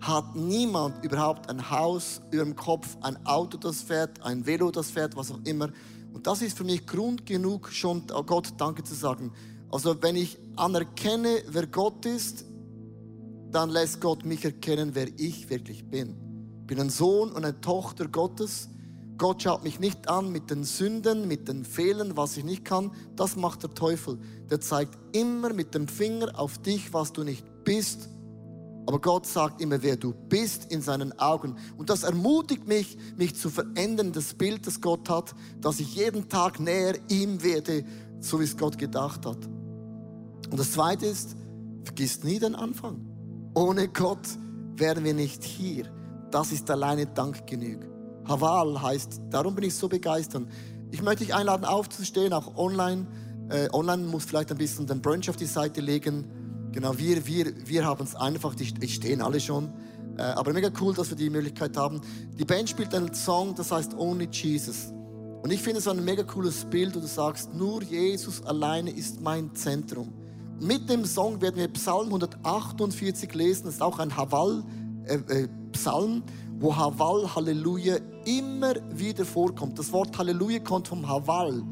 hat 0.00 0.34
niemand 0.34 1.04
überhaupt 1.04 1.48
ein 1.48 1.70
Haus 1.70 2.20
über 2.30 2.44
dem 2.44 2.56
Kopf, 2.56 2.96
ein 3.02 3.24
Auto, 3.26 3.58
das 3.58 3.82
fährt, 3.82 4.22
ein 4.22 4.46
Velo, 4.46 4.70
das 4.70 4.90
fährt, 4.90 5.14
was 5.16 5.30
auch 5.30 5.40
immer. 5.44 5.70
Und 6.12 6.26
das 6.26 6.42
ist 6.42 6.56
für 6.56 6.64
mich 6.64 6.86
Grund 6.86 7.26
genug, 7.26 7.70
schon 7.70 8.06
Gott 8.06 8.54
Danke 8.56 8.82
zu 8.82 8.94
sagen. 8.94 9.32
Also 9.70 10.02
wenn 10.02 10.16
ich 10.16 10.38
anerkenne, 10.56 11.42
wer 11.48 11.66
Gott 11.66 12.04
ist, 12.06 12.44
dann 13.50 13.70
lässt 13.70 14.00
Gott 14.00 14.24
mich 14.24 14.44
erkennen, 14.44 14.90
wer 14.94 15.08
ich 15.18 15.50
wirklich 15.50 15.88
bin. 15.88 16.16
Ich 16.60 16.66
bin 16.66 16.80
ein 16.80 16.90
Sohn 16.90 17.30
und 17.30 17.44
eine 17.44 17.60
Tochter 17.60 18.08
Gottes. 18.08 18.68
Gott 19.20 19.42
schaut 19.42 19.64
mich 19.64 19.78
nicht 19.78 20.08
an 20.08 20.32
mit 20.32 20.48
den 20.48 20.64
Sünden, 20.64 21.28
mit 21.28 21.46
den 21.46 21.66
Fehlern, 21.66 22.16
was 22.16 22.38
ich 22.38 22.44
nicht 22.44 22.64
kann. 22.64 22.90
Das 23.16 23.36
macht 23.36 23.62
der 23.62 23.74
Teufel. 23.74 24.18
Der 24.50 24.62
zeigt 24.62 24.96
immer 25.14 25.52
mit 25.52 25.74
dem 25.74 25.88
Finger 25.88 26.38
auf 26.38 26.56
dich, 26.56 26.94
was 26.94 27.12
du 27.12 27.22
nicht 27.22 27.44
bist. 27.62 28.08
Aber 28.86 28.98
Gott 28.98 29.26
sagt 29.26 29.60
immer, 29.60 29.82
wer 29.82 29.98
du 29.98 30.14
bist 30.14 30.72
in 30.72 30.80
seinen 30.80 31.18
Augen. 31.18 31.56
Und 31.76 31.90
das 31.90 32.02
ermutigt 32.02 32.66
mich, 32.66 32.96
mich 33.18 33.36
zu 33.36 33.50
verändern, 33.50 34.12
das 34.12 34.32
Bild, 34.32 34.66
das 34.66 34.80
Gott 34.80 35.10
hat, 35.10 35.34
dass 35.60 35.80
ich 35.80 35.96
jeden 35.96 36.30
Tag 36.30 36.58
näher 36.58 36.94
ihm 37.10 37.42
werde, 37.42 37.84
so 38.20 38.40
wie 38.40 38.44
es 38.44 38.56
Gott 38.56 38.78
gedacht 38.78 39.26
hat. 39.26 39.46
Und 40.50 40.58
das 40.58 40.72
Zweite 40.72 41.04
ist, 41.04 41.36
vergiss 41.84 42.24
nie 42.24 42.38
den 42.38 42.54
Anfang. 42.54 43.04
Ohne 43.52 43.86
Gott 43.88 44.26
wären 44.76 45.04
wir 45.04 45.12
nicht 45.12 45.44
hier. 45.44 45.92
Das 46.30 46.52
ist 46.52 46.70
alleine 46.70 47.04
Dank 47.04 47.46
genug. 47.46 47.89
Haval 48.30 48.80
heißt, 48.80 49.20
darum 49.30 49.54
bin 49.54 49.64
ich 49.64 49.74
so 49.74 49.88
begeistert. 49.88 50.44
Ich 50.92 51.02
möchte 51.02 51.24
dich 51.24 51.34
einladen, 51.34 51.64
aufzustehen, 51.64 52.32
auch 52.32 52.56
online. 52.56 53.06
Äh, 53.48 53.68
online 53.72 54.04
muss 54.04 54.24
vielleicht 54.24 54.50
ein 54.50 54.58
bisschen 54.58 54.86
den 54.86 55.02
Brunch 55.02 55.28
auf 55.28 55.36
die 55.36 55.46
Seite 55.46 55.80
legen. 55.80 56.24
Genau, 56.72 56.96
wir, 56.96 57.26
wir, 57.26 57.52
wir 57.66 57.84
haben 57.84 58.04
es 58.04 58.14
einfach, 58.14 58.54
die, 58.54 58.72
die 58.72 58.88
stehen 58.88 59.20
alle 59.20 59.40
schon. 59.40 59.72
Äh, 60.16 60.22
aber 60.22 60.52
mega 60.52 60.70
cool, 60.80 60.94
dass 60.94 61.10
wir 61.10 61.16
die 61.16 61.28
Möglichkeit 61.28 61.76
haben. 61.76 62.00
Die 62.38 62.44
Band 62.44 62.70
spielt 62.70 62.94
einen 62.94 63.12
Song, 63.12 63.54
das 63.54 63.72
heißt 63.72 63.94
Only 63.94 64.28
Jesus. 64.30 64.92
Und 65.42 65.50
ich 65.50 65.60
finde 65.60 65.80
es 65.80 65.88
ein 65.88 66.04
mega 66.04 66.22
cooles 66.22 66.64
Bild, 66.66 66.94
wo 66.94 67.00
du 67.00 67.06
sagst, 67.06 67.54
nur 67.54 67.82
Jesus 67.82 68.44
alleine 68.44 68.90
ist 68.90 69.20
mein 69.20 69.54
Zentrum. 69.54 70.12
Mit 70.60 70.88
dem 70.90 71.04
Song 71.04 71.40
werden 71.40 71.56
wir 71.56 71.68
Psalm 71.68 72.06
148 72.06 73.34
lesen. 73.34 73.64
Das 73.64 73.74
ist 73.74 73.82
auch 73.82 73.98
ein 73.98 74.16
Haval-Psalm, 74.16 76.18
äh, 76.18 76.22
wo 76.60 76.76
Haval, 76.76 77.34
Halleluja, 77.34 77.96
immer 78.26 78.74
wieder 78.90 79.24
vorkommt. 79.24 79.78
Das 79.78 79.90
Wort 79.92 80.16
Halleluja 80.18 80.58
kommt 80.58 80.88
vom 80.88 81.08
Haval. 81.08 81.62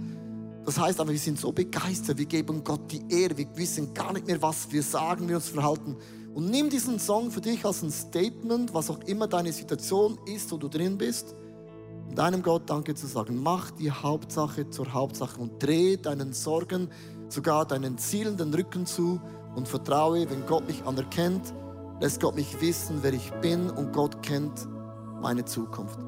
Das 0.64 0.78
heißt 0.78 0.98
aber, 0.98 1.12
wir 1.12 1.18
sind 1.18 1.38
so 1.38 1.52
begeistert, 1.52 2.16
wir 2.16 2.24
geben 2.24 2.64
Gott 2.64 2.90
die 2.90 3.02
Ehre, 3.10 3.36
wir 3.36 3.46
wissen 3.54 3.92
gar 3.92 4.14
nicht 4.14 4.26
mehr, 4.26 4.40
was 4.40 4.72
wir 4.72 4.82
sagen, 4.82 5.24
wie 5.24 5.28
wir 5.28 5.36
uns 5.36 5.50
verhalten. 5.50 5.94
Und 6.34 6.50
nimm 6.50 6.70
diesen 6.70 6.98
Song 6.98 7.30
für 7.30 7.42
dich 7.42 7.66
als 7.66 7.82
ein 7.82 7.90
Statement, 7.90 8.72
was 8.72 8.88
auch 8.88 9.00
immer 9.00 9.26
deine 9.26 9.52
Situation 9.52 10.18
ist, 10.24 10.50
wo 10.52 10.56
du 10.56 10.68
drin 10.68 10.96
bist, 10.96 11.34
deinem 12.14 12.42
Gott 12.42 12.62
Danke 12.70 12.94
zu 12.94 13.06
sagen. 13.06 13.42
Mach 13.42 13.70
die 13.72 13.90
Hauptsache 13.90 14.70
zur 14.70 14.90
Hauptsache 14.94 15.38
und 15.38 15.62
dreh 15.62 15.98
deinen 15.98 16.32
Sorgen, 16.32 16.88
sogar 17.28 17.66
deinen 17.66 17.98
Zielen 17.98 18.38
den 18.38 18.54
Rücken 18.54 18.86
zu 18.86 19.20
und 19.54 19.68
vertraue, 19.68 20.30
wenn 20.30 20.46
Gott 20.46 20.66
mich 20.66 20.82
anerkennt, 20.84 21.52
lässt 22.00 22.22
Gott 22.22 22.36
mich 22.36 22.58
wissen, 22.62 23.00
wer 23.02 23.12
ich 23.12 23.30
bin 23.42 23.68
und 23.68 23.92
Gott 23.92 24.22
kennt 24.22 24.66
meine 25.20 25.44
Zukunft. 25.44 25.98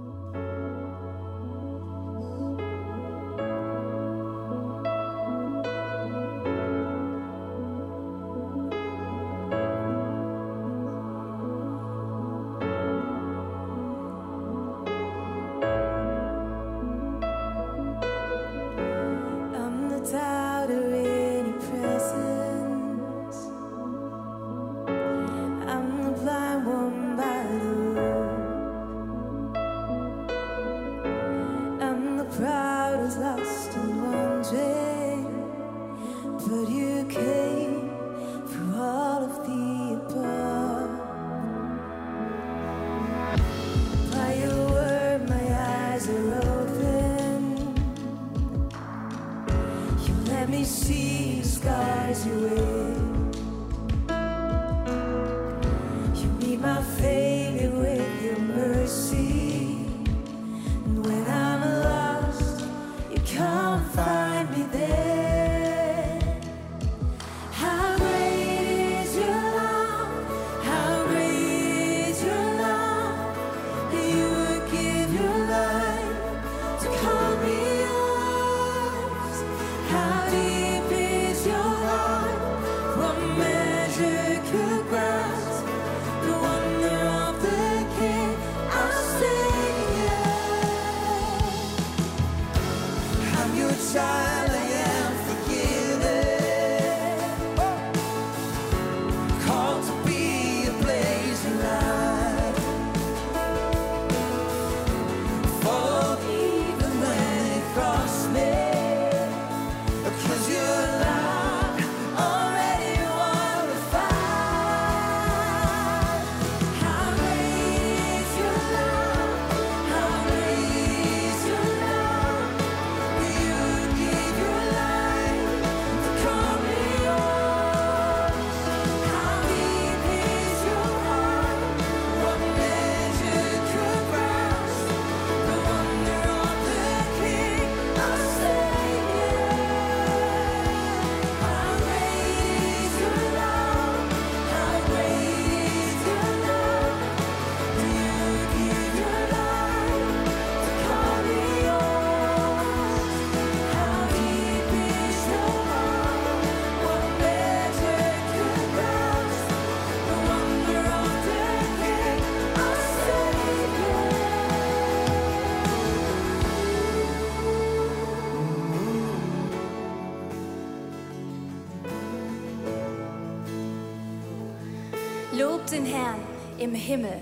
Im 176.59 176.75
Himmel 176.75 177.17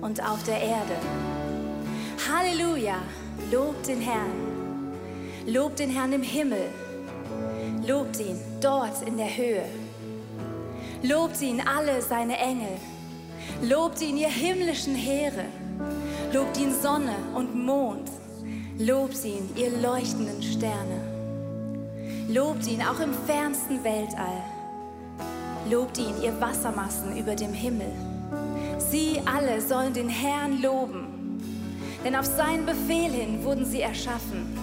und 0.00 0.22
auf 0.22 0.42
der 0.44 0.60
Erde. 0.60 0.96
Halleluja, 2.30 3.02
lobt 3.50 3.88
den 3.88 4.00
Herrn. 4.00 4.92
Lobt 5.46 5.78
den 5.78 5.90
Herrn 5.90 6.12
im 6.12 6.22
Himmel. 6.22 6.68
Lobt 7.86 8.20
ihn 8.20 8.38
dort 8.60 9.02
in 9.06 9.16
der 9.16 9.34
Höhe. 9.34 9.64
Lobt 11.02 11.40
ihn 11.40 11.60
alle 11.60 12.02
seine 12.02 12.36
Engel. 12.38 12.76
Lobt 13.62 14.02
ihn 14.02 14.18
ihr 14.18 14.28
himmlischen 14.28 14.94
Heere. 14.94 15.46
Lobt 16.32 16.58
ihn 16.58 16.74
Sonne 16.74 17.14
und 17.34 17.54
Mond. 17.54 18.10
Lobt 18.78 19.24
ihn 19.24 19.48
ihr 19.56 19.70
leuchtenden 19.70 20.42
Sterne. 20.42 21.00
Lobt 22.28 22.66
ihn 22.66 22.82
auch 22.82 23.00
im 23.00 23.14
fernsten 23.26 23.82
Weltall. 23.82 24.42
Lobt 25.70 25.98
ihn 25.98 26.22
ihr 26.22 26.40
Wassermassen 26.40 27.16
über 27.16 27.34
dem 27.34 27.52
Himmel. 27.52 27.92
Sie 28.78 29.20
alle 29.26 29.60
sollen 29.60 29.92
den 29.92 30.08
Herrn 30.08 30.62
loben, 30.62 31.40
denn 32.04 32.16
auf 32.16 32.24
seinen 32.24 32.64
Befehl 32.64 33.10
hin 33.10 33.44
wurden 33.44 33.66
sie 33.66 33.82
erschaffen. 33.82 34.56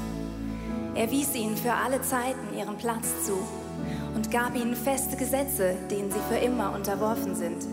Er 0.96 1.12
wies 1.12 1.36
ihnen 1.36 1.58
für 1.58 1.74
alle 1.74 2.02
Zeiten 2.02 2.58
ihren 2.58 2.78
Platz 2.78 3.26
zu 3.26 3.34
und 4.16 4.32
gab 4.32 4.56
ihnen 4.56 4.76
feste 4.76 5.16
Gesetze, 5.16 5.76
denen 5.92 6.10
sie 6.10 6.20
für 6.30 6.38
immer 6.38 6.74
unterworfen 6.74 7.36
sind. 7.36 7.68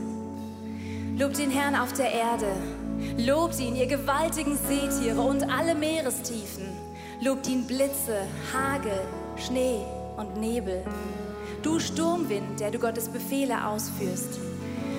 Lobt 1.18 1.38
den 1.38 1.50
Herrn 1.50 1.76
auf 1.76 1.92
der 1.92 2.12
Erde, 2.12 2.52
lobt 3.16 3.58
ihn, 3.60 3.76
ihr 3.76 3.86
gewaltigen 3.86 4.58
Seetiere 4.68 5.20
und 5.20 5.44
alle 5.44 5.74
Meerestiefen. 5.74 6.66
Lobt 7.22 7.48
ihn 7.48 7.66
Blitze, 7.66 8.26
Hagel, 8.52 9.00
Schnee 9.36 9.80
und 10.16 10.36
Nebel. 10.38 10.82
Du 11.62 11.78
Sturmwind, 11.78 12.58
der 12.58 12.72
du 12.72 12.78
Gottes 12.78 13.08
Befehle 13.08 13.66
ausführst. 13.66 14.40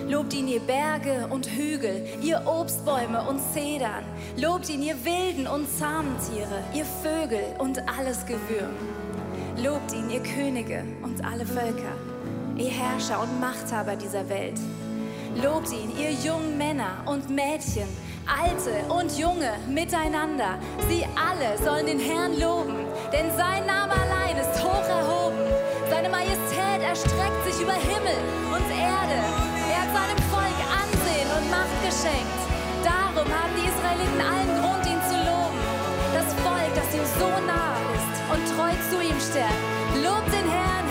Lobt 0.08 0.34
ihn, 0.34 0.48
ihr 0.48 0.62
Berge 0.62 1.28
und 1.30 1.46
Hügel, 1.46 2.06
ihr 2.22 2.42
Obstbäume 2.46 3.22
und 3.28 3.42
Zedern. 3.54 4.04
Lobt 4.38 4.70
ihn, 4.70 4.82
ihr 4.82 4.96
wilden 5.04 5.48
und 5.48 5.68
zahmen 5.78 6.16
Tiere, 6.30 6.64
ihr 6.74 6.86
Vögel 6.86 7.44
und 7.58 7.80
alles 7.98 8.26
Gewürm. 8.26 8.76
Lobt 9.62 9.94
ihn, 9.94 10.10
ihr 10.10 10.22
Könige 10.24 10.84
und 11.04 11.24
alle 11.26 11.46
Völker, 11.46 11.96
ihr 12.58 12.70
Herrscher 12.70 13.22
und 13.22 13.40
Machthaber 13.40 13.96
dieser 13.96 14.28
Welt. 14.30 14.60
Lobt 15.44 15.72
ihn, 15.72 15.92
ihr 16.00 16.12
jungen 16.12 16.58
Männer 16.58 17.04
und 17.06 17.30
Mädchen, 17.30 17.88
Alte 18.26 18.86
und 18.94 19.18
Junge 19.18 19.52
miteinander. 19.68 20.60
Sie 20.88 21.06
alle 21.16 21.58
sollen 21.64 21.88
den 21.88 22.00
Herrn 22.00 22.40
loben, 22.40 22.86
denn 23.12 23.36
sein 23.38 23.66
Name 23.66 23.94
allein 23.94 24.38
ist 24.38 24.43
hoch 24.43 24.43
erhoben. 24.43 24.43
Seine 26.04 26.18
Majestät 26.18 26.82
erstreckt 26.84 27.46
sich 27.46 27.64
über 27.64 27.72
Himmel 27.72 28.20
und 28.52 28.68
Erde. 28.76 29.24
Er 29.72 29.84
hat 29.84 29.92
seinem 29.96 30.20
Volk 30.28 30.60
Ansehen 30.68 31.30
und 31.32 31.50
Macht 31.50 31.80
geschenkt. 31.80 32.44
Darum 32.84 33.24
haben 33.32 33.54
die 33.56 33.70
Israeliten 33.72 34.20
allen 34.20 34.52
Grund, 34.60 34.86
ihn 34.86 35.00
zu 35.08 35.16
loben. 35.16 35.60
Das 36.12 36.28
Volk, 36.44 36.76
das 36.76 36.94
ihm 36.94 37.08
so 37.18 37.30
nah 37.48 37.80
ist 37.96 38.20
und 38.34 38.44
treu 38.52 38.74
zu 38.92 39.02
ihm 39.02 39.16
steht, 39.16 40.04
lobt 40.04 40.28
den 40.28 40.52
Herrn. 40.52 40.83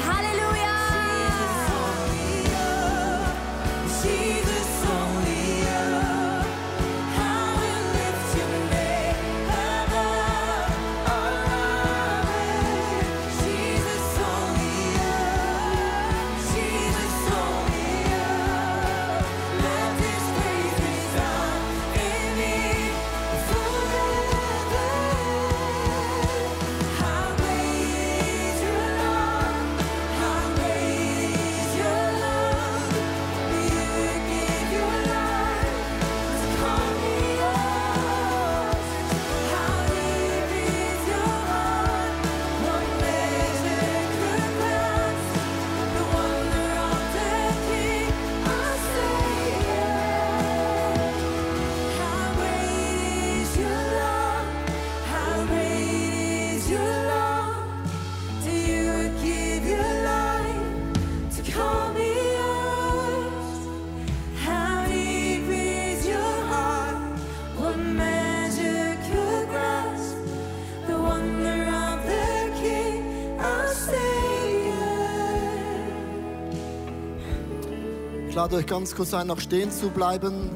Lade 78.42 78.56
euch 78.56 78.66
ganz 78.66 78.96
kurz 78.96 79.14
ein, 79.14 79.28
noch 79.28 79.38
stehen 79.38 79.70
zu 79.70 79.88
bleiben. 79.88 80.50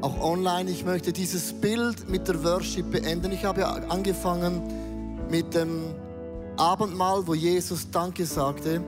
Auch 0.00 0.20
online. 0.20 0.68
Ich 0.68 0.84
möchte 0.84 1.12
dieses 1.12 1.52
Bild 1.52 2.08
mit 2.08 2.26
der 2.26 2.42
Worship 2.42 2.90
beenden. 2.90 3.30
Ich 3.30 3.44
habe 3.44 3.60
ja 3.60 3.68
angefangen 3.68 5.28
mit 5.30 5.54
dem 5.54 5.94
Abendmahl, 6.56 7.24
wo 7.24 7.34
Jesus 7.34 7.88
Danke 7.92 8.26
sagte. 8.26 8.82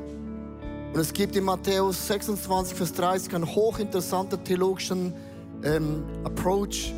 Und 0.93 0.99
es 0.99 1.13
gibt 1.13 1.37
in 1.37 1.45
Matthäus 1.45 2.09
26, 2.09 2.77
Vers 2.77 2.93
30 2.95 3.33
einen 3.33 3.47
hochinteressanten 3.47 4.43
theologischen 4.43 5.15
ähm, 5.63 6.03
Approach. 6.25 6.93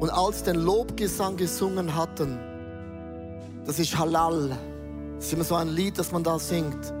Und 0.00 0.10
als 0.10 0.42
den 0.42 0.56
Lobgesang 0.56 1.38
gesungen 1.38 1.96
hatten, 1.96 2.38
das 3.64 3.78
ist 3.78 3.98
Halal. 3.98 4.50
Das 5.16 5.28
ist 5.28 5.32
immer 5.32 5.44
so 5.44 5.54
ein 5.54 5.68
Lied, 5.68 5.98
das 5.98 6.12
man 6.12 6.22
da 6.22 6.38
singt. 6.38 6.92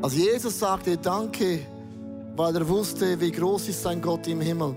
Als 0.00 0.14
Jesus 0.14 0.60
sagte 0.60 0.96
Danke, 0.96 1.66
weil 2.36 2.56
er 2.56 2.68
wusste, 2.68 3.20
wie 3.20 3.30
groß 3.30 3.68
ist 3.68 3.82
sein 3.82 4.00
Gott 4.00 4.26
im 4.26 4.40
Himmel. 4.40 4.74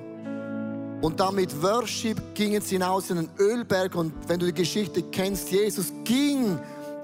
Und 1.01 1.19
dann 1.19 1.35
mit 1.35 1.61
Worship 1.61 2.17
gingen 2.33 2.61
sie 2.61 2.75
hinaus 2.75 3.09
in 3.09 3.17
den 3.17 3.29
Ölberg. 3.37 3.95
Und 3.95 4.13
wenn 4.27 4.39
du 4.39 4.47
die 4.47 4.53
Geschichte 4.53 5.03
kennst, 5.03 5.51
Jesus 5.51 5.93
ging 6.03 6.57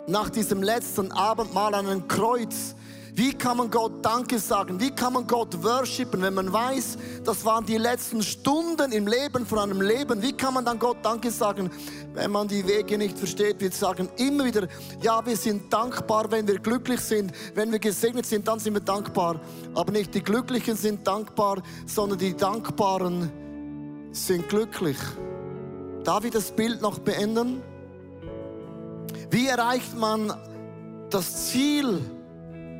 nach 0.07 0.29
diesem 0.29 0.63
letzten 0.63 1.11
Abendmahl 1.11 1.73
an 1.75 1.87
ein 1.87 2.07
Kreuz. 2.07 2.75
Wie 3.13 3.33
kann 3.33 3.57
man 3.57 3.69
Gott 3.69 4.05
Danke 4.05 4.39
sagen? 4.39 4.79
Wie 4.79 4.89
kann 4.89 5.13
man 5.13 5.27
Gott 5.27 5.61
worshipen, 5.61 6.21
wenn 6.21 6.33
man 6.33 6.51
weiß, 6.51 6.97
das 7.25 7.43
waren 7.43 7.65
die 7.65 7.77
letzten 7.77 8.23
Stunden 8.23 8.93
im 8.93 9.05
Leben 9.05 9.45
von 9.45 9.59
einem 9.59 9.81
Leben? 9.81 10.21
Wie 10.21 10.31
kann 10.31 10.53
man 10.53 10.63
dann 10.63 10.79
Gott 10.79 10.97
Danke 11.03 11.29
sagen, 11.29 11.69
wenn 12.13 12.31
man 12.31 12.47
die 12.47 12.65
Wege 12.65 12.97
nicht 12.97 13.17
versteht? 13.17 13.59
Wir 13.59 13.71
sagen 13.71 14.07
immer 14.15 14.45
wieder, 14.45 14.67
ja, 15.01 15.25
wir 15.25 15.35
sind 15.35 15.71
dankbar, 15.71 16.31
wenn 16.31 16.47
wir 16.47 16.59
glücklich 16.59 17.01
sind, 17.01 17.33
wenn 17.53 17.69
wir 17.71 17.79
gesegnet 17.79 18.25
sind, 18.25 18.47
dann 18.47 18.59
sind 18.59 18.75
wir 18.75 18.81
dankbar. 18.81 19.41
Aber 19.73 19.91
nicht 19.91 20.13
die 20.13 20.23
Glücklichen 20.23 20.77
sind 20.77 21.05
dankbar, 21.05 21.61
sondern 21.85 22.17
die 22.17 22.35
Dankbaren 22.35 23.29
sind 24.13 24.47
glücklich. 24.47 24.97
Darf 26.05 26.23
ich 26.23 26.31
das 26.31 26.51
Bild 26.51 26.81
noch 26.81 26.99
beenden? 26.99 27.61
Wie 29.29 29.47
erreicht 29.47 29.97
man 29.97 30.33
das 31.09 31.47
Ziel, 31.47 31.99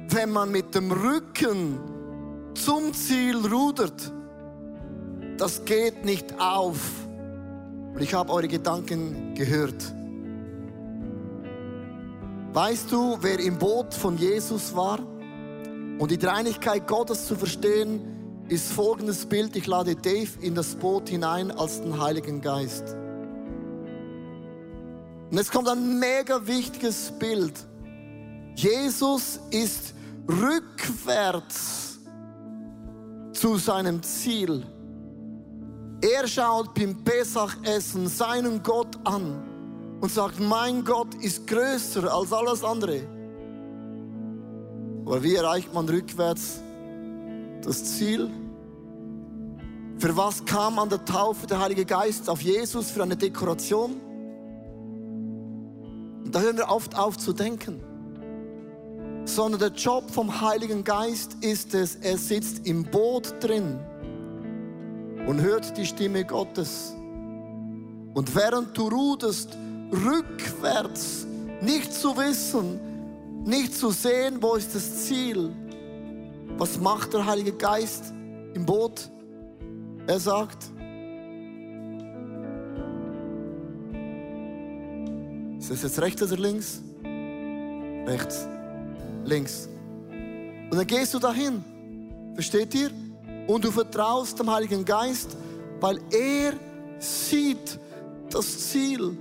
wenn 0.10 0.32
man 0.32 0.52
mit 0.52 0.76
dem 0.76 0.92
Rücken 0.92 1.80
zum 2.54 2.94
Ziel 2.94 3.38
rudert? 3.38 4.12
Das 5.38 5.66
geht 5.66 6.06
nicht 6.06 6.40
auf. 6.40 6.80
Und 7.94 8.02
ich 8.02 8.14
habe 8.14 8.32
eure 8.32 8.48
Gedanken 8.48 9.34
gehört. 9.34 9.94
Weißt 12.54 12.92
du, 12.92 13.18
wer 13.22 13.40
im 13.40 13.58
Boot 13.58 13.94
von 13.94 14.18
Jesus 14.18 14.76
war? 14.76 15.00
Und 16.00 16.12
die 16.12 16.18
Dreinigkeit 16.18 16.88
Gottes 16.88 17.28
zu 17.28 17.36
verstehen, 17.36 18.02
ist 18.50 18.74
folgendes 18.74 19.26
Bild. 19.26 19.56
Ich 19.56 19.68
lade 19.68 19.96
Dave 19.96 20.30
in 20.42 20.56
das 20.56 20.76
Boot 20.76 21.08
hinein 21.08 21.52
als 21.52 21.82
den 21.82 22.02
Heiligen 22.02 22.42
Geist. 22.42 22.98
Und 25.32 25.38
jetzt 25.38 25.50
kommt 25.50 25.70
ein 25.70 25.98
mega 25.98 26.46
wichtiges 26.46 27.10
Bild. 27.17 27.54
Jesus 28.54 29.39
ist 29.50 29.94
rückwärts 30.28 32.00
zu 33.32 33.56
seinem 33.56 34.04
Ziel. 34.04 34.65
Er 36.02 36.28
schaut 36.28 36.74
beim 36.74 37.02
Pesachessen 37.06 38.10
seinen 38.10 38.62
Gott 38.62 39.00
an 39.06 39.98
und 40.02 40.12
sagt, 40.12 40.38
mein 40.41 40.84
Gott 40.84 41.15
ist 41.15 41.48
größer 41.48 42.13
als 42.13 42.34
alles 42.34 42.62
andere. 42.62 43.02
Aber 45.06 45.24
wie 45.24 45.36
erreicht 45.36 45.74
man 45.74 45.88
rückwärts 45.88 46.60
das 47.63 47.98
Ziel? 47.98 48.30
Für 49.98 50.17
was 50.17 50.44
kam 50.44 50.78
an 50.78 50.89
der 50.89 51.06
Taufe 51.06 51.48
der 51.48 51.60
Heilige 51.60 51.86
Geist 51.86 52.30
auf 52.30 52.41
Jesus? 52.41 52.91
Für 52.91 53.04
eine 53.04 53.15
Dekoration? 53.15 54.11
Da 56.32 56.39
hören 56.39 56.58
wir 56.58 56.70
oft 56.70 56.98
auf 56.98 57.17
zu 57.17 57.34
denken. 57.34 57.84
Sondern 59.26 59.60
der 59.60 59.72
Job 59.72 60.10
vom 60.10 60.41
Heiligen 60.41 60.84
Geist 60.84 61.36
ist 61.41 61.74
es, 61.74 61.96
er 61.96 62.17
sitzt 62.17 62.65
im 62.65 62.84
Boot 62.84 63.36
drin 63.39 63.80
und 65.28 65.41
hört 65.41 65.78
die 65.78 65.86
Stimme 65.86 66.26
Gottes. 66.26 66.94
Und 68.13 68.36
während 68.36 68.78
du 68.78 68.88
ruderst, 68.88 69.58
rückwärts, 69.91 71.28
nicht 71.62 71.94
zu 71.94 72.17
wissen, 72.17 72.80
nicht 73.46 73.76
zu 73.76 73.91
sehen, 73.91 74.38
wo 74.41 74.56
ist 74.56 74.74
das 74.74 75.06
Ziel, 75.06 75.52
was 76.58 76.80
macht 76.80 77.13
der 77.13 77.26
Heilige 77.26 77.54
Geist 77.54 78.13
im 78.54 78.65
Boot? 78.65 79.10
Er 80.08 80.20
sagt, 80.20 80.72
ist 85.72 85.84
das 85.84 85.92
jetzt 85.92 86.02
rechts 86.02 86.22
oder 86.22 86.38
links? 86.38 86.82
Rechts, 88.06 88.48
links. 89.24 89.70
Und 90.70 90.78
dann 90.78 90.88
gehst 90.88 91.14
du 91.14 91.20
dahin, 91.20 91.64
versteht 92.34 92.76
ihr? 92.76 92.92
Und 93.48 93.64
du 93.64 93.72
vertraust 93.72 94.38
dem 94.40 94.52
Heiligen 94.52 94.84
Geist, 94.84 95.38
weil 95.80 96.00
er 96.12 96.54
sieht 97.00 97.80
das 98.30 98.70
Ziel. 98.70 99.18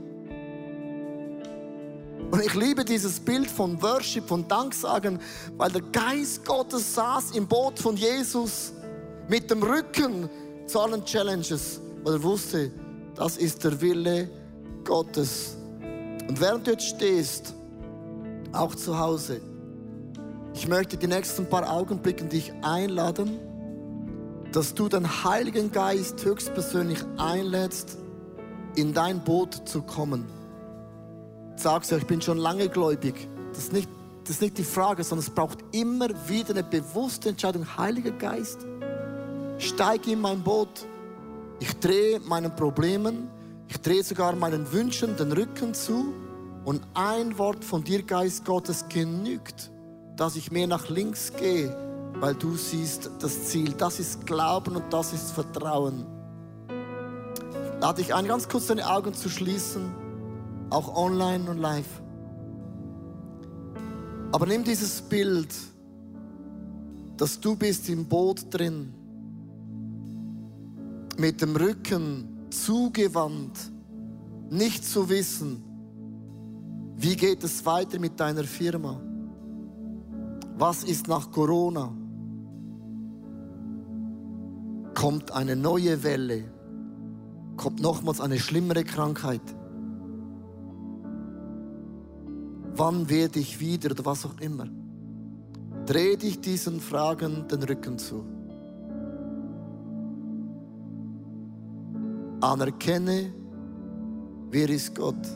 Und 2.30 2.44
ich 2.44 2.54
liebe 2.54 2.84
dieses 2.84 3.18
Bild 3.18 3.50
von 3.50 3.80
Worship, 3.82 4.26
von 4.28 4.46
Danksagen, 4.46 5.18
weil 5.56 5.70
der 5.70 5.82
Geist 5.82 6.44
Gottes 6.44 6.94
saß 6.94 7.32
im 7.32 7.46
Boot 7.46 7.78
von 7.78 7.96
Jesus 7.96 8.72
mit 9.28 9.50
dem 9.50 9.62
Rücken 9.62 10.28
zu 10.66 10.80
allen 10.80 11.04
Challenges, 11.04 11.80
weil 12.04 12.14
er 12.14 12.22
wusste, 12.22 12.70
das 13.16 13.36
ist 13.36 13.64
der 13.64 13.80
Wille 13.80 14.28
Gottes. 14.84 15.56
Und 16.30 16.40
während 16.40 16.64
du 16.64 16.70
jetzt 16.70 16.86
stehst, 16.86 17.56
auch 18.52 18.76
zu 18.76 18.96
Hause, 19.00 19.40
ich 20.54 20.68
möchte 20.68 20.96
die 20.96 21.08
nächsten 21.08 21.44
paar 21.46 21.68
Augenblicke 21.68 22.24
dich 22.24 22.52
einladen, 22.62 23.40
dass 24.52 24.72
du 24.72 24.88
den 24.88 25.24
Heiligen 25.24 25.72
Geist 25.72 26.24
höchstpersönlich 26.24 27.00
einlädst, 27.18 27.98
in 28.76 28.94
dein 28.94 29.24
Boot 29.24 29.68
zu 29.68 29.82
kommen. 29.82 30.24
Sagst 31.56 31.90
du, 31.90 31.96
ich 31.96 32.06
bin 32.06 32.22
schon 32.22 32.38
lange 32.38 32.68
gläubig. 32.68 33.28
Das 33.48 33.64
ist, 33.64 33.72
nicht, 33.72 33.88
das 34.22 34.36
ist 34.36 34.42
nicht 34.42 34.56
die 34.56 34.62
Frage, 34.62 35.02
sondern 35.02 35.26
es 35.26 35.34
braucht 35.34 35.58
immer 35.72 36.10
wieder 36.28 36.50
eine 36.50 36.62
bewusste 36.62 37.30
Entscheidung. 37.30 37.66
Heiliger 37.76 38.12
Geist, 38.12 38.60
steig 39.58 40.06
in 40.06 40.20
mein 40.20 40.44
Boot. 40.44 40.86
Ich 41.58 41.76
drehe 41.80 42.20
meinen 42.20 42.54
Problemen, 42.54 43.28
ich 43.70 43.80
drehe 43.80 44.02
sogar 44.02 44.34
meinen 44.34 44.72
Wünschen 44.72 45.16
den 45.16 45.30
Rücken 45.30 45.74
zu. 45.74 46.12
Und 46.64 46.82
ein 46.92 47.38
Wort 47.38 47.64
von 47.64 47.84
dir, 47.84 48.02
Geist 48.02 48.44
Gottes, 48.44 48.84
genügt, 48.88 49.70
dass 50.16 50.36
ich 50.36 50.50
mehr 50.50 50.66
nach 50.66 50.88
links 50.90 51.32
gehe, 51.32 51.74
weil 52.18 52.34
du 52.34 52.56
siehst 52.56 53.10
das 53.20 53.46
Ziel. 53.46 53.72
Das 53.72 54.00
ist 54.00 54.26
Glauben 54.26 54.76
und 54.76 54.92
das 54.92 55.12
ist 55.12 55.30
Vertrauen. 55.30 56.04
Lade 57.80 58.02
dich 58.02 58.12
ein, 58.12 58.26
ganz 58.26 58.48
kurz 58.48 58.66
deine 58.66 58.90
Augen 58.90 59.14
zu 59.14 59.30
schließen, 59.30 59.94
auch 60.68 60.94
online 60.96 61.48
und 61.48 61.58
live. 61.58 62.02
Aber 64.32 64.46
nimm 64.46 64.64
dieses 64.64 65.00
Bild, 65.00 65.54
dass 67.16 67.40
du 67.40 67.54
bist 67.56 67.88
im 67.88 68.04
Boot 68.04 68.46
drin, 68.50 68.92
mit 71.16 71.40
dem 71.40 71.54
Rücken 71.56 72.39
zugewandt, 72.50 73.72
nicht 74.50 74.84
zu 74.84 75.08
wissen, 75.08 75.64
wie 76.96 77.16
geht 77.16 77.42
es 77.44 77.64
weiter 77.64 77.98
mit 77.98 78.20
deiner 78.20 78.44
Firma? 78.44 79.00
Was 80.58 80.84
ist 80.84 81.08
nach 81.08 81.30
Corona? 81.30 81.94
Kommt 84.94 85.32
eine 85.32 85.56
neue 85.56 86.02
Welle? 86.02 86.44
Kommt 87.56 87.80
nochmals 87.80 88.20
eine 88.20 88.38
schlimmere 88.38 88.84
Krankheit? 88.84 89.40
Wann 92.74 93.08
werde 93.08 93.38
ich 93.38 93.60
wieder 93.60 93.92
oder 93.92 94.04
was 94.04 94.26
auch 94.26 94.38
immer? 94.40 94.66
Dreh 95.86 96.16
dich 96.16 96.40
diesen 96.40 96.80
Fragen 96.80 97.48
den 97.48 97.62
Rücken 97.62 97.98
zu. 97.98 98.24
Anerkenne, 102.40 103.32
wer 104.50 104.68
ist 104.68 104.94
Gott. 104.94 105.26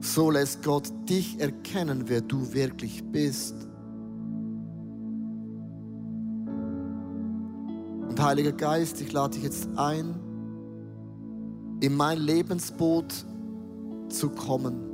So 0.00 0.30
lässt 0.30 0.64
Gott 0.64 0.92
dich 1.08 1.40
erkennen, 1.40 2.04
wer 2.06 2.20
du 2.20 2.52
wirklich 2.52 3.04
bist. 3.12 3.54
Und 8.08 8.20
Heiliger 8.20 8.52
Geist, 8.52 9.00
ich 9.00 9.12
lade 9.12 9.34
dich 9.34 9.44
jetzt 9.44 9.68
ein, 9.76 10.20
in 11.80 11.96
mein 11.96 12.18
Lebensboot 12.18 13.24
zu 14.08 14.28
kommen. 14.30 14.92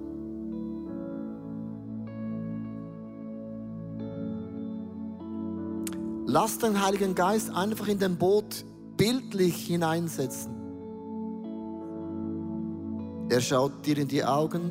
Lass 6.27 6.59
den 6.59 6.85
Heiligen 6.85 7.15
Geist 7.15 7.51
einfach 7.51 7.89
in 7.89 7.99
dein 7.99 8.17
Boot 8.17 8.67
bildlich 8.99 9.67
hineinsetzen. 9.67 10.53
Er 13.31 13.41
schaut 13.41 13.87
dir 13.87 13.97
in 13.97 14.09
die 14.09 14.25
Augen, 14.25 14.71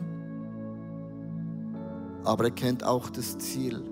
aber 2.23 2.45
er 2.45 2.51
kennt 2.51 2.83
auch 2.83 3.09
das 3.09 3.37
Ziel. 3.39 3.83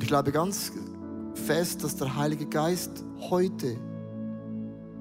Ich 0.00 0.06
glaube 0.06 0.32
ganz 0.32 0.72
fest, 1.34 1.82
dass 1.82 1.96
der 1.96 2.14
Heilige 2.16 2.46
Geist 2.46 3.04
heute 3.30 3.76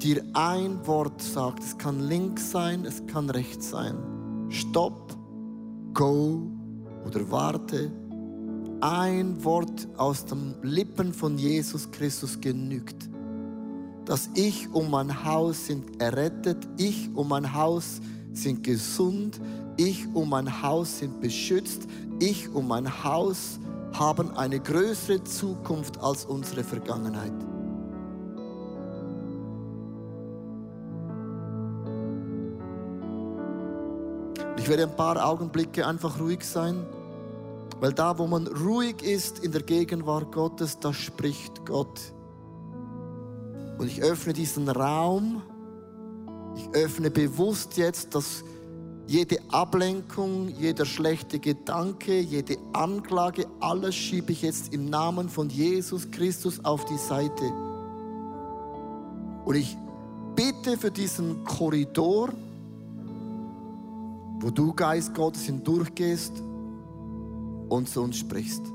dir 0.02 0.24
ein 0.34 0.86
Wort 0.88 1.22
sagt. 1.22 1.64
Es 1.64 1.78
kann 1.78 2.00
links 2.00 2.52
sein, 2.52 2.86
es 2.86 3.06
kann 3.06 3.30
rechts 3.30 3.70
sein. 3.70 3.96
Stopp, 4.50 5.16
go 5.94 6.42
oder 7.06 7.30
warte. 7.30 7.92
Ein 8.86 9.42
Wort 9.46 9.88
aus 9.96 10.26
den 10.26 10.56
Lippen 10.62 11.14
von 11.14 11.38
Jesus 11.38 11.90
Christus 11.90 12.42
genügt. 12.42 13.10
Dass 14.04 14.30
ich 14.34 14.70
und 14.74 14.92
mein 14.92 15.24
Haus 15.24 15.68
sind 15.68 16.02
errettet, 16.02 16.68
ich 16.76 17.10
und 17.16 17.30
mein 17.30 17.54
Haus 17.54 18.02
sind 18.34 18.62
gesund, 18.62 19.40
ich 19.78 20.06
und 20.14 20.28
mein 20.28 20.62
Haus 20.62 21.00
sind 21.00 21.22
beschützt, 21.22 21.88
ich 22.20 22.54
und 22.54 22.68
mein 22.68 23.06
Haus 23.06 23.58
haben 23.94 24.36
eine 24.36 24.60
größere 24.60 25.24
Zukunft 25.24 25.98
als 26.02 26.26
unsere 26.26 26.66
Vergangenheit. 26.66 27.32
Ich 34.58 34.68
werde 34.68 34.84
ein 34.84 34.96
paar 34.98 35.26
Augenblicke 35.26 35.88
einfach 35.88 36.20
ruhig 36.20 36.44
sein, 36.44 36.86
weil 37.80 37.94
da, 37.94 38.18
wo 38.18 38.28
man 38.28 38.48
ruhig 38.48 39.02
ist 39.02 39.40
in 39.40 39.52
der 39.52 39.62
Gegenwart 39.62 40.32
Gottes, 40.32 40.80
da 40.80 40.94
spricht 40.94 41.66
Gott. 41.66 42.00
Und 43.78 43.88
ich 43.88 44.02
öffne 44.02 44.34
diesen 44.34 44.70
Raum, 44.70 45.42
ich 46.56 46.70
öffne 46.74 47.10
bewusst 47.10 47.78
jetzt, 47.78 48.16
dass 48.16 48.44
jede 49.08 49.38
Ablenkung, 49.50 50.50
jeder 50.60 50.86
schlechte 50.86 51.40
Gedanke, 51.40 52.20
jede 52.20 52.58
Anklage, 52.72 53.48
alles 53.60 53.96
schiebe 53.96 54.32
ich 54.32 54.44
jetzt 54.44 54.74
im 54.74 54.90
Namen 54.90 55.28
von 55.28 55.50
Jesus 55.50 56.10
Christus 56.12 56.64
auf 56.64 56.86
die 56.86 56.98
Seite. 56.98 57.52
Und 59.46 59.56
ich 59.56 59.78
bitte 60.36 60.78
für 60.78 60.92
diesen 60.92 61.44
Korridor, 61.44 62.30
wo 64.40 64.50
du, 64.50 64.74
Geist 64.74 65.14
Gottes, 65.14 65.44
hindurchgehst 65.44 66.42
und 67.74 67.90
zu 67.90 68.02
uns 68.02 68.18
sprichst. 68.18 68.72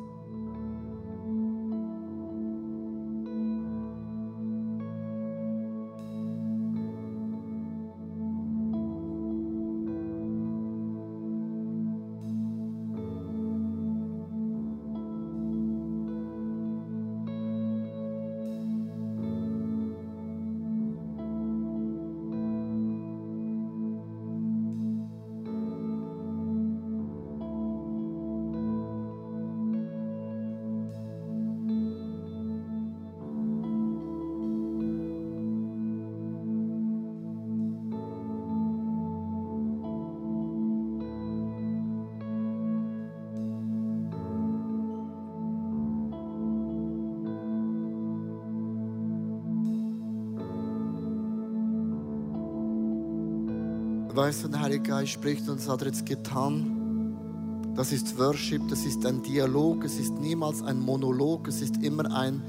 Weißt 54.19 54.43
du, 54.43 54.49
der 54.49 54.63
Heilige 54.63 54.83
Geist 54.83 55.13
spricht 55.13 55.49
und 55.49 55.61
das 55.61 55.69
hat 55.69 55.81
er 55.83 55.87
jetzt 55.87 56.05
getan, 56.05 57.73
das 57.77 57.93
ist 57.93 58.19
Worship, 58.19 58.67
das 58.69 58.85
ist 58.85 59.07
ein 59.07 59.23
Dialog, 59.23 59.85
es 59.85 59.97
ist 59.97 60.13
niemals 60.19 60.61
ein 60.61 60.81
Monolog, 60.81 61.47
es 61.47 61.63
ist 61.63 61.77
immer 61.85 62.13
ein 62.13 62.43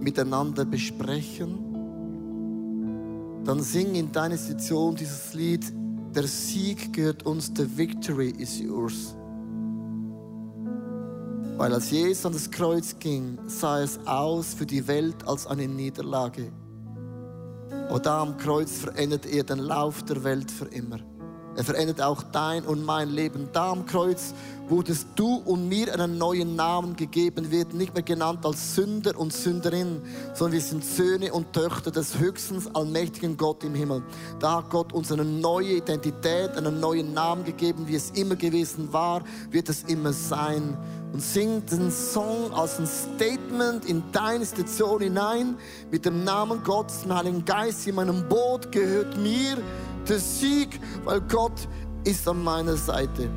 Miteinander 0.00 0.66
besprechen. 0.66 1.64
Dann 3.42 3.62
sing 3.62 3.94
in 3.94 4.12
deiner 4.12 4.36
Situation 4.36 4.96
dieses 4.96 5.32
Lied, 5.32 5.72
der 6.14 6.26
Sieg 6.26 6.92
gehört 6.92 7.24
uns, 7.24 7.52
the 7.56 7.66
victory 7.78 8.34
is 8.36 8.60
yours. 8.60 9.16
Weil 11.56 11.72
als 11.72 11.90
Jesus 11.90 12.26
an 12.26 12.34
das 12.34 12.50
Kreuz 12.50 12.94
ging, 12.98 13.38
sah 13.46 13.80
es 13.80 13.98
aus 14.06 14.52
für 14.52 14.66
die 14.66 14.86
Welt 14.86 15.26
als 15.26 15.46
eine 15.46 15.68
Niederlage. 15.68 16.52
Und 17.88 18.04
da 18.04 18.20
am 18.20 18.36
Kreuz 18.36 18.78
verändert 18.78 19.24
er 19.26 19.44
den 19.44 19.58
Lauf 19.58 20.02
der 20.02 20.22
Welt 20.22 20.50
für 20.50 20.66
immer. 20.66 20.98
Er 21.58 21.64
verändert 21.64 22.00
auch 22.00 22.22
dein 22.22 22.64
und 22.64 22.84
mein 22.84 23.08
Leben. 23.08 23.48
Da 23.52 23.72
am 23.72 23.84
Kreuz 23.84 24.32
wurdest 24.68 25.08
du 25.16 25.42
und 25.44 25.68
mir 25.68 25.92
einen 25.92 26.16
neuen 26.16 26.54
Namen 26.54 26.94
gegeben, 26.94 27.50
wird 27.50 27.74
nicht 27.74 27.94
mehr 27.94 28.04
genannt 28.04 28.46
als 28.46 28.76
Sünder 28.76 29.18
und 29.18 29.32
Sünderin, 29.32 30.00
sondern 30.34 30.52
wir 30.52 30.60
sind 30.60 30.84
Söhne 30.84 31.32
und 31.32 31.52
Töchter 31.52 31.90
des 31.90 32.16
höchstens 32.16 32.72
allmächtigen 32.76 33.36
Gott 33.36 33.64
im 33.64 33.74
Himmel. 33.74 34.04
Da 34.38 34.58
hat 34.58 34.70
Gott 34.70 34.92
uns 34.92 35.10
eine 35.10 35.24
neue 35.24 35.78
Identität, 35.78 36.56
einen 36.56 36.78
neuen 36.78 37.12
Namen 37.12 37.44
gegeben, 37.44 37.88
wie 37.88 37.96
es 37.96 38.12
immer 38.12 38.36
gewesen 38.36 38.92
war, 38.92 39.22
wird 39.50 39.68
es 39.68 39.82
immer 39.82 40.12
sein. 40.12 40.78
Und 41.12 41.22
sing 41.22 41.66
den 41.66 41.90
Song 41.90 42.52
als 42.52 42.78
ein 42.78 42.86
Statement 42.86 43.84
in 43.86 44.04
deine 44.12 44.44
Situation 44.44 45.00
hinein 45.00 45.56
mit 45.90 46.04
dem 46.04 46.22
Namen 46.22 46.62
Gottes, 46.62 47.00
dem 47.00 47.16
Heiligen 47.16 47.44
Geist 47.44 47.84
in 47.88 47.96
meinem 47.96 48.28
Boot 48.28 48.70
gehört 48.70 49.16
mir 49.16 49.56
der 50.08 50.18
Sieg, 50.18 50.80
weil 51.04 51.20
Gott 51.20 51.68
ist 52.04 52.26
an 52.28 52.42
meiner 52.42 52.76
Seite. 52.76 53.30